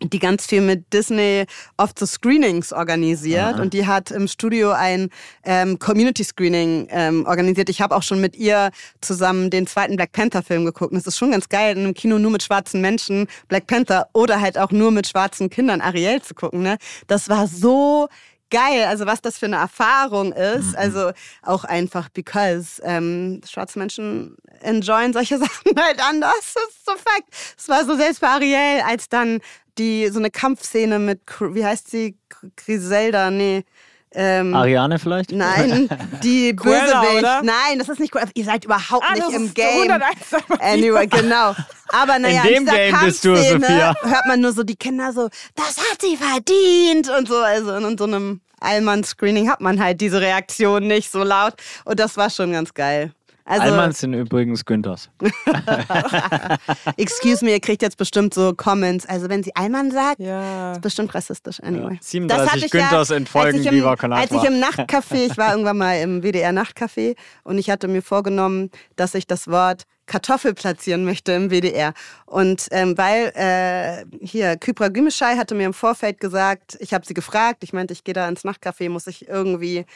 [0.02, 1.44] die ganz viel mit Disney
[1.76, 5.10] oft so Screenings organisiert und die hat im Studio ein
[5.44, 7.68] ähm, Community Screening ähm, organisiert.
[7.68, 8.70] Ich habe auch schon mit ihr
[9.00, 10.92] zusammen den zweiten Black Panther Film geguckt.
[10.92, 14.08] Und es ist schon ganz geil, in einem Kino nur mit schwarzen Menschen Black Panther
[14.12, 16.62] oder halt auch nur mit schwarzen Kindern Ariel zu gucken.
[16.62, 16.78] Ne?
[17.06, 18.08] Das war so
[18.50, 20.76] geil, also was das für eine Erfahrung ist.
[20.76, 26.54] Also auch einfach because ähm, schwarze Menschen enjoyen solche Sachen halt anders.
[26.54, 27.28] Das ist so Fakt.
[27.58, 29.40] Es war so selbst bei Ariel, als dann
[29.78, 32.16] die so eine Kampfszene mit, wie heißt sie,
[32.56, 33.64] Griselda, nee.
[34.12, 35.30] Ähm, Ariane vielleicht?
[35.30, 35.88] Nein,
[36.24, 37.44] die Bösewicht.
[37.44, 38.22] Nein, das ist nicht cool.
[38.34, 39.82] Ihr seid überhaupt Ah, nicht im Game.
[39.90, 40.60] 101 Dalmatiner.
[40.62, 41.54] Anyway, genau.
[41.88, 43.94] Aber naja, dem dieser Game bist du, Sophia.
[44.02, 47.36] hört man nur so die Kinder so, das hat sie verdient und so.
[47.38, 51.54] Also in so einem Allmann-Screening hat man halt diese Reaktion nicht so laut.
[51.84, 53.12] Und das war schon ganz geil.
[53.50, 55.10] Also, Allmanns sind übrigens Günthers.
[56.96, 59.04] excuse me, ihr kriegt jetzt bestimmt so Comments.
[59.06, 60.72] Also wenn sie Allmann sagt, Ja.
[60.72, 61.60] ist bestimmt rassistisch.
[61.60, 61.94] Anyway.
[61.94, 61.98] Ja.
[62.00, 65.26] 37 Das hatte ich Günthers ja, als ich im, Viva Con Als ich im Nachtcafé,
[65.26, 69.48] ich war irgendwann mal im WDR Nachtcafé und ich hatte mir vorgenommen, dass ich das
[69.48, 71.94] Wort Kartoffel platzieren möchte im WDR.
[72.26, 77.14] Und ähm, weil äh, hier Kypra Gümeschei hatte mir im Vorfeld gesagt, ich habe sie
[77.14, 79.86] gefragt, ich meinte, ich gehe da ins Nachtcafé, muss ich irgendwie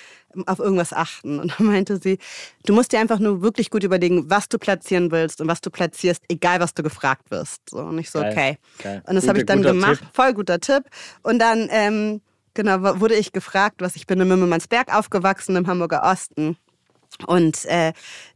[0.47, 1.41] auf irgendwas achten.
[1.41, 2.19] Und dann meinte sie,
[2.65, 5.71] du musst dir einfach nur wirklich gut überlegen, was du platzieren willst und was du
[5.71, 7.71] platzierst, egal was du gefragt wirst.
[7.71, 8.59] So, und ich so, Geil, okay.
[8.85, 9.03] geil.
[9.09, 9.99] Und das habe ich dann gemacht.
[9.99, 10.09] Tipp.
[10.13, 10.85] Voll guter Tipp.
[11.25, 12.21] Und dann ähm,
[12.55, 16.57] genau, wurde ich gefragt, was ich bin in Mimmelmannsberg aufgewachsen, im Hamburger Osten.
[17.27, 17.93] Und äh,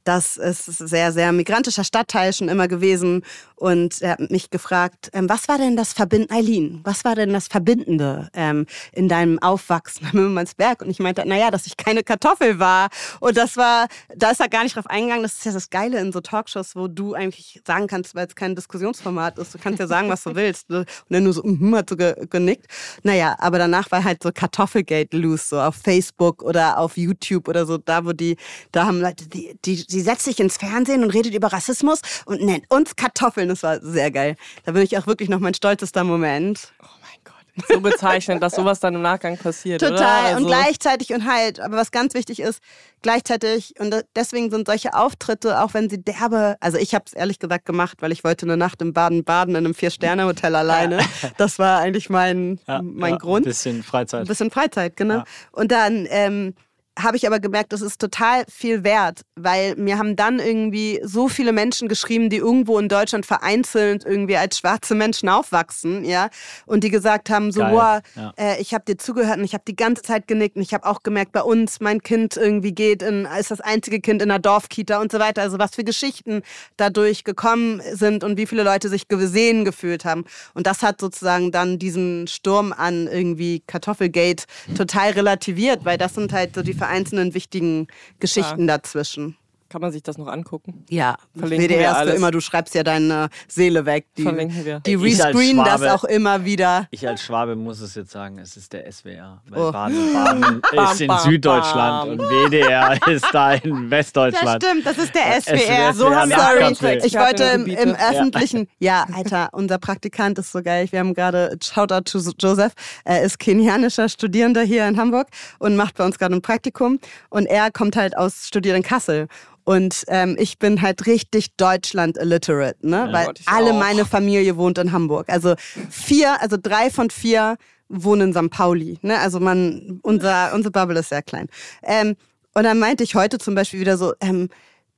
[0.08, 3.24] das ist ein sehr, sehr migrantischer Stadtteil schon immer gewesen.
[3.56, 7.32] Und er hat mich gefragt, ähm, was war denn das Verbindende, Eileen, was war denn
[7.32, 10.80] das Verbindende ähm, in deinem Aufwachsen in Mimmelmannsberg?
[10.80, 12.88] Und ich meinte, naja, dass ich keine Kartoffel war.
[13.20, 15.24] Und das war, da ist er gar nicht drauf eingegangen.
[15.24, 18.34] Das ist ja das Geile in so Talkshows, wo du eigentlich sagen kannst, weil es
[18.34, 19.54] kein Diskussionsformat ist.
[19.54, 20.70] Du kannst ja sagen, was du willst.
[20.70, 22.66] Und dann nur so, mhm, hat so ge genickt.
[23.02, 27.66] Naja, aber danach war halt so Kartoffelgate loose, so auf Facebook oder auf YouTube oder
[27.66, 28.36] so, da wo die,
[28.72, 32.42] da haben Leute, die, die, die setzt sich ins Fernsehen und redet über Rassismus und
[32.42, 33.48] nennt uns Kartoffeln.
[33.48, 34.36] Das war sehr geil.
[34.64, 36.72] Da bin ich auch wirklich noch mein stolzester Moment.
[36.82, 37.34] Oh mein Gott.
[37.68, 39.96] So bezeichnend, dass sowas dann im Nachgang passiert, oder?
[39.96, 40.24] Total.
[40.26, 42.60] Also, Und gleichzeitig und halt, aber was ganz wichtig ist,
[43.02, 47.38] gleichzeitig, und deswegen sind solche Auftritte, auch wenn sie derbe, also ich habe es ehrlich
[47.38, 50.98] gesagt gemacht, weil ich wollte eine Nacht im Baden-Baden in einem Vier-Sterne-Hotel alleine.
[51.36, 53.46] Das war eigentlich mein, Ja, mein ja, Grund.
[53.46, 54.20] Ein bisschen Freizeit.
[54.20, 55.16] Ein bisschen Freizeit, genau.
[55.16, 55.24] Ja.
[55.50, 56.54] Und dann ähm,
[56.98, 61.28] habe ich aber gemerkt, das ist total viel wert, weil mir haben dann irgendwie so
[61.28, 66.28] viele Menschen geschrieben, die irgendwo in Deutschland vereinzelt irgendwie als schwarze Menschen aufwachsen, ja,
[66.66, 68.32] und die gesagt haben so, wow, ja.
[68.36, 70.86] äh, ich habe dir zugehört und ich habe die ganze Zeit genickt und ich habe
[70.86, 74.40] auch gemerkt, bei uns mein Kind irgendwie geht in, ist das einzige Kind in einer
[74.40, 75.42] Dorfkita und so weiter.
[75.42, 76.42] Also was für Geschichten
[76.76, 80.24] dadurch gekommen sind und wie viele Leute sich gesehen gefühlt haben.
[80.54, 84.44] Und das hat sozusagen dann diesen Sturm an irgendwie Kartoffelgate
[84.76, 89.36] total relativiert, weil das sind halt so die vereinzelten wichtigen Geschichten dazwischen.
[89.70, 90.84] Kann man sich das noch angucken?
[90.88, 94.06] Ja, Verlinken WDR wir ist für immer, du schreibst ja deine Seele weg.
[94.16, 94.80] Die, Verlinken wir.
[94.80, 96.86] Die rescreenen das auch immer wieder.
[96.90, 99.42] Ich als Schwabe muss es jetzt sagen, es ist der SWR.
[99.48, 99.70] Weil Oh.
[99.72, 100.62] Baden-Baden
[100.92, 102.10] ist in bam, Süddeutschland bam.
[102.10, 102.18] und
[102.50, 104.62] WDR ist da in Das Westdeutschland.
[104.64, 105.92] stimmt, das ist der SWR.
[105.94, 108.68] SWR haben wir Sorry, ich wollte im, im öffentlichen.
[108.78, 109.06] Ja.
[109.14, 110.86] Alter, unser Praktikant ist so geil.
[110.90, 112.72] Wir haben gerade Shoutout to Joseph.
[113.04, 116.98] Er ist kenianischer Studierender hier in Hamburg und macht bei uns gerade ein Praktikum.
[117.28, 119.28] Und er kommt halt aus studiert in Kassel.
[119.68, 123.10] Und ähm, ich bin halt richtig Deutschland illiterate, ne?
[123.12, 123.78] Weil Gott, ich alle auch.
[123.78, 125.28] meine Familie wohnt in Hamburg.
[125.28, 125.56] Also
[125.90, 127.58] vier, also drei von vier
[127.90, 128.48] wohnen in St.
[128.50, 128.98] Pauli.
[129.02, 129.18] Ne?
[129.18, 131.48] Also man, unser, unsere Bubble ist sehr klein.
[131.82, 132.16] Ähm,
[132.54, 134.48] und dann meinte ich heute zum Beispiel wieder so, ähm,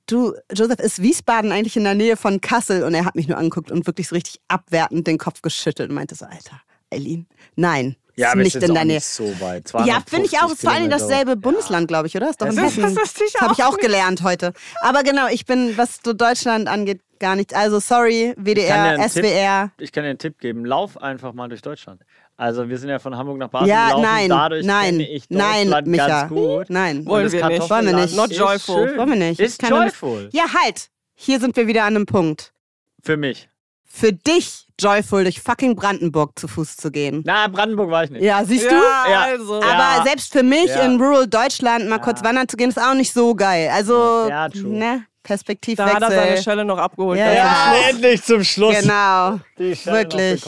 [0.07, 2.85] du, Joseph, ist Wiesbaden eigentlich in der Nähe von Kassel?
[2.85, 5.97] Und er hat mich nur angeguckt und wirklich so richtig abwertend den Kopf geschüttelt und
[5.97, 6.61] meinte so, Alter,
[6.93, 7.97] Eileen, nein.
[8.29, 9.01] Ist nicht in der Nähe.
[9.01, 9.73] so weit.
[9.85, 10.51] Ja, finde ich auch.
[10.53, 12.31] Ist vor allem dasselbe Bundesland, glaube ich, oder?
[12.31, 12.95] Ist doch in Das Hessen.
[12.95, 14.53] das ist sicher Habe ich auch gelernt heute.
[14.83, 17.55] Aber genau, ich bin, was so Deutschland angeht, gar nicht.
[17.55, 19.71] Also sorry, WDR, einen SWR.
[19.79, 20.65] Ich kann dir einen Tipp geben.
[20.65, 22.03] Lauf einfach mal durch Deutschland.
[22.37, 24.03] Also wir sind ja von Hamburg nach Baden Ja, gelaufen.
[24.03, 26.07] nein, Dadurch nein, kenne ich nein, Micha.
[26.07, 26.67] ganz gut.
[26.71, 27.05] Nein.
[27.05, 27.69] Wollen das wir nicht.
[27.69, 28.17] Wollen wir nicht.
[28.17, 28.89] Not ist joyful.
[28.89, 28.97] schön.
[28.99, 29.41] Wollen wir nicht.
[29.41, 30.31] Ist joyful.
[30.33, 30.89] Ja, halt.
[31.15, 32.55] Hier sind wir wieder an einem Punkt.
[33.03, 33.51] Für mich.
[33.85, 37.23] Für dich joyful durch fucking Brandenburg zu Fuß zu gehen.
[37.27, 38.23] Na, Brandenburg war ich nicht.
[38.23, 38.75] Ja, siehst du?
[38.75, 39.21] Ja, Ja.
[39.23, 39.57] also.
[39.57, 40.03] Aber Ja.
[40.05, 40.85] selbst für mich Ja.
[40.85, 43.71] in Rural Deutschland mal kurz wandern zu gehen, ist auch nicht so geil.
[43.73, 44.63] Also, Ja, true.
[44.67, 45.05] ne?
[45.23, 46.43] Da hat er seine Perspektivwechsel.
[46.43, 47.19] Schelle noch abgeholt.
[47.19, 47.73] Ja, ja.
[47.75, 47.91] Schluss.
[47.91, 48.81] endlich zum Schluss.
[48.81, 49.39] Genau.
[49.59, 50.45] Die Stelle Wirklich.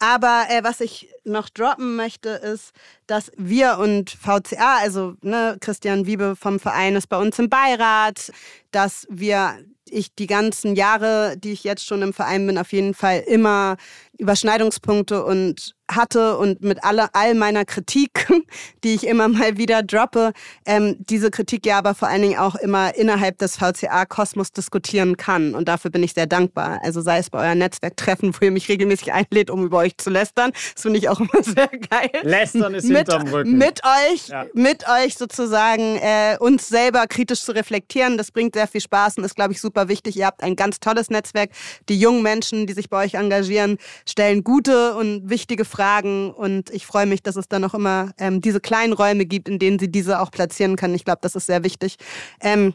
[0.00, 2.72] Aber äh, was ich noch droppen möchte, ist,
[3.06, 8.30] dass wir und VCA, also ne, Christian Wiebe vom Verein ist bei uns im Beirat,
[8.72, 9.54] dass wir,
[9.90, 13.76] ich die ganzen Jahre, die ich jetzt schon im Verein bin, auf jeden Fall immer
[14.18, 18.26] Überschneidungspunkte und hatte und mit alle, all meiner Kritik,
[18.84, 20.32] die ich immer mal wieder droppe,
[20.64, 25.54] ähm, diese Kritik ja aber vor allen Dingen auch immer innerhalb des VCA-Kosmos diskutieren kann.
[25.54, 26.80] Und dafür bin ich sehr dankbar.
[26.82, 30.08] Also sei es bei euren Netzwerktreffen, wo ihr mich regelmäßig einlädt, um über euch zu
[30.08, 30.52] lästern.
[30.74, 32.10] Das finde ich auch immer sehr geil.
[32.22, 33.58] Lästern ist mit, hinterm Rücken.
[33.58, 34.46] mit euch, Ja.
[34.54, 38.16] mit euch sozusagen äh, uns selber kritisch zu reflektieren.
[38.16, 40.16] Das bringt sehr viel Spaß und ist, glaube ich, super wichtig.
[40.16, 41.50] Ihr habt ein ganz tolles Netzwerk.
[41.90, 43.76] Die jungen Menschen, die sich bei euch engagieren,
[44.08, 46.30] stellen gute und wichtige Fragen.
[46.30, 49.58] Und ich freue mich, dass es dann auch immer ähm, diese kleinen Räume gibt, in
[49.58, 50.94] denen sie diese auch platzieren können.
[50.94, 51.96] Ich glaube, das ist sehr wichtig.
[52.40, 52.74] Ähm,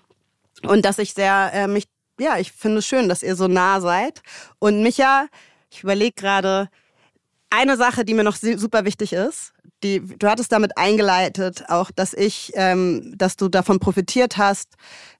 [0.63, 1.85] und dass ich sehr äh, mich,
[2.19, 4.21] ja, ich finde es schön, dass ihr so nah seid.
[4.59, 5.27] Und Micha,
[5.69, 6.69] ich überlege gerade,
[7.49, 11.89] eine Sache, die mir noch su- super wichtig ist, die, du hattest damit eingeleitet, auch,
[11.91, 14.73] dass ich, ähm, dass du davon profitiert hast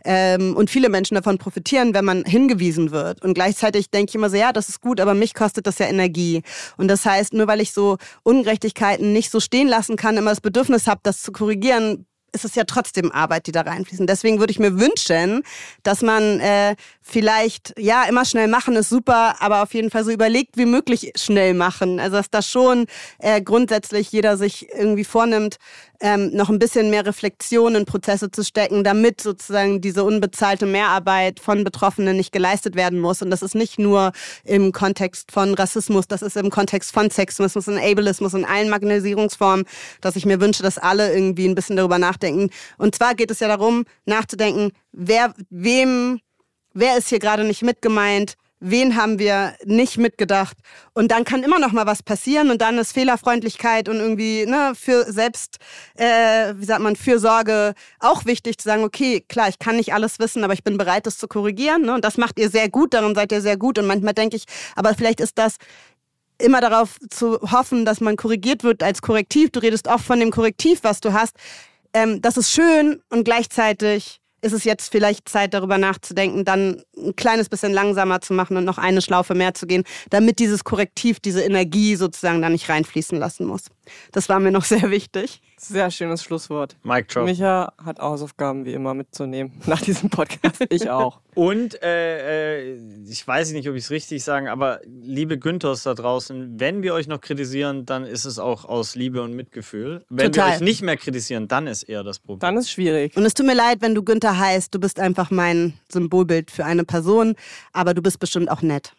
[0.04, 3.24] ähm, und viele Menschen davon profitieren, wenn man hingewiesen wird.
[3.24, 5.88] Und gleichzeitig denke ich immer so, ja, das ist gut, aber mich kostet das ja
[5.88, 6.42] Energie.
[6.76, 10.42] Und das heißt, nur weil ich so Ungerechtigkeiten nicht so stehen lassen kann, immer das
[10.42, 14.08] Bedürfnis habe, das zu korrigieren, ist es ja trotzdem Arbeit, die da reinfließen.
[14.08, 15.44] Deswegen würde ich mir wünschen,
[15.84, 20.12] dass man äh, vielleicht, ja, immer schnell machen ist super, aber auf jeden Fall so
[20.12, 22.00] überlegt wie möglich schnell machen.
[22.00, 22.86] Also dass da schon
[23.20, 25.58] äh, grundsätzlich jeder sich irgendwie vornimmt,
[26.02, 31.40] ähm, noch ein bisschen mehr Reflexion in Prozesse zu stecken, damit sozusagen diese unbezahlte Mehrarbeit
[31.40, 33.22] von Betroffenen nicht geleistet werden muss.
[33.22, 34.12] Und das ist nicht nur
[34.44, 39.66] im Kontext von Rassismus, das ist im Kontext von Sexismus und Ableismus und allen Marginalisierungsformen,
[40.02, 42.50] dass ich mir wünsche, dass alle irgendwie ein bisschen darüber nachdenken.
[42.78, 46.22] Und zwar geht es ja darum, nachzudenken, wer, wem,
[46.74, 50.58] wer ist hier gerade nicht mitgemeint, wen haben wir nicht mitgedacht.
[50.94, 54.74] Und dann kann immer noch mal was passieren und dann ist Fehlerfreundlichkeit und irgendwie ne,
[54.76, 55.58] für selbst,
[55.96, 60.20] äh, wie sagt man, Fürsorge auch wichtig zu sagen, okay, klar, ich kann nicht alles
[60.20, 61.84] wissen, aber ich bin bereit, das zu korrigieren.
[61.84, 61.94] Ne?
[61.94, 63.80] Und das macht ihr sehr gut, darin seid ihr sehr gut.
[63.80, 64.44] Und manchmal denke ich,
[64.76, 65.56] aber vielleicht ist das
[66.38, 69.52] immer darauf zu hoffen, dass man korrigiert wird als Korrektiv.
[69.52, 71.36] Du redest oft von dem Korrektiv, was du hast.
[71.94, 77.16] Ähm, das ist schön und gleichzeitig ist es jetzt vielleicht Zeit, darüber nachzudenken, dann ein
[77.16, 81.20] kleines bisschen langsamer zu machen und noch eine Schlaufe mehr zu gehen, damit dieses Korrektiv,
[81.20, 83.66] diese Energie sozusagen da nicht reinfließen lassen muss.
[84.12, 85.42] Das war mir noch sehr wichtig.
[85.62, 86.78] Sehr schönes Schlusswort.
[86.84, 87.26] Mic drop.
[87.26, 90.66] Micha hat Hausaufgaben wie immer mitzunehmen nach diesem Podcast.
[90.70, 91.20] Ich auch.
[91.36, 95.94] Und äh, äh, ich weiß nicht, ob ich es richtig sage, aber liebe Günthers da
[95.94, 100.06] draußen, wenn wir euch noch kritisieren, dann ist es auch aus Liebe und Mitgefühl.
[100.10, 100.50] Wenn Total.
[100.50, 102.40] wir euch nicht mehr kritisieren, dann ist eher das Problem.
[102.40, 103.16] Dann ist schwierig.
[103.18, 106.66] Und es tut mir leid, wenn du Günther heißt, du bist einfach mein Symbolbild für
[106.66, 107.36] eine Person,
[107.74, 108.94] aber du bist bestimmt auch nett.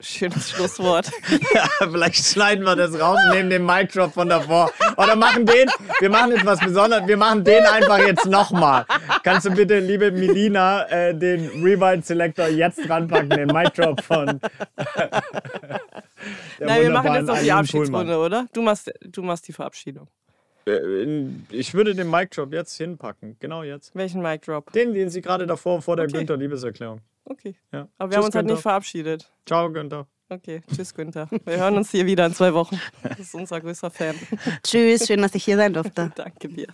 [0.00, 1.10] Schönes Schlusswort.
[1.54, 4.70] Ja, vielleicht schneiden wir das raus und nehmen den Mic Drop von davor.
[4.96, 8.86] Oder machen den, wir machen jetzt was Besonderes, wir machen den einfach jetzt nochmal.
[9.22, 14.40] Kannst du bitte, liebe Melina, äh, den Rewind Selector jetzt ranpacken, den Mic Drop von.
[16.58, 18.46] der Nein, wir machen jetzt noch die Abschiedsrunde, oder?
[18.52, 20.08] Du machst, du machst die Verabschiedung.
[20.66, 23.94] Äh, Ich würde den Mic Drop jetzt hinpacken, genau jetzt.
[23.94, 24.72] Welchen Mic Drop?
[24.72, 26.18] Den, den sie gerade davor vor der Okay.
[26.18, 27.00] Günther-Liebeserklärung.
[27.24, 27.54] Okay.
[27.72, 27.88] Ja.
[27.98, 28.54] Aber wir Tschüss, haben uns halt Günther.
[28.54, 29.30] nicht verabschiedet.
[29.46, 30.06] Ciao, Günther.
[30.32, 31.28] Okay, tschüss Günther.
[31.44, 32.80] Wir hören uns hier wieder in zwei Wochen.
[33.02, 34.14] Das ist unser größter Fan.
[34.62, 36.12] Tschüss, schön, dass ich hier sein durfte.
[36.16, 36.68] Danke dir.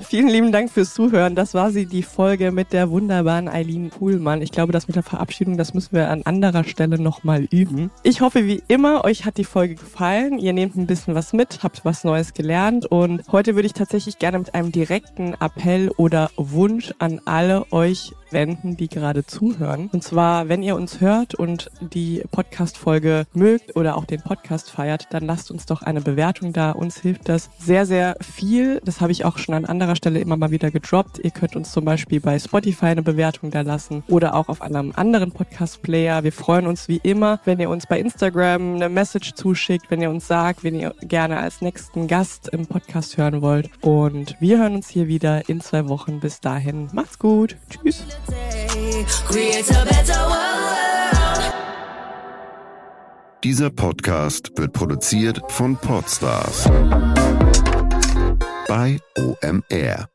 [0.00, 1.34] Vielen lieben Dank fürs Zuhören.
[1.34, 4.42] Das war sie, die Folge mit der wunderbaren Eileen Kuhlmann.
[4.42, 7.90] Ich glaube, das mit der Verabschiedung, das müssen wir an anderer Stelle nochmal üben.
[8.02, 10.38] Ich hoffe, wie immer, euch hat die Folge gefallen.
[10.38, 14.18] Ihr nehmt ein bisschen was mit, habt was Neues gelernt und heute würde ich tatsächlich
[14.18, 19.88] gerne mit einem direkten Appell oder Wunsch an alle euch wenden, die gerade zuhören.
[19.92, 25.06] Und zwar, wenn ihr uns hört und die Podcast-Folge mögt oder auch den Podcast feiert,
[25.10, 26.72] dann lasst uns doch eine Bewertung da.
[26.72, 28.80] Uns hilft das sehr, sehr viel.
[28.84, 31.20] Das habe ich auch schon an anderer Stelle immer mal wieder gedroppt.
[31.22, 34.92] Ihr könnt uns zum Beispiel bei Spotify eine Bewertung da lassen oder auch auf einem
[34.96, 36.24] anderen Podcast-Player.
[36.24, 40.10] Wir freuen uns wie immer, wenn ihr uns bei Instagram eine Message zuschickt, wenn ihr
[40.10, 43.70] uns sagt, wenn ihr gerne als nächsten Gast im Podcast hören wollt.
[43.80, 46.18] Und wir hören uns hier wieder in zwei Wochen.
[46.18, 47.56] Bis dahin, macht's gut.
[47.70, 48.04] Tschüss.
[53.44, 56.68] Dieser Podcast wird produziert von Podstars
[58.66, 60.08] bei OMR.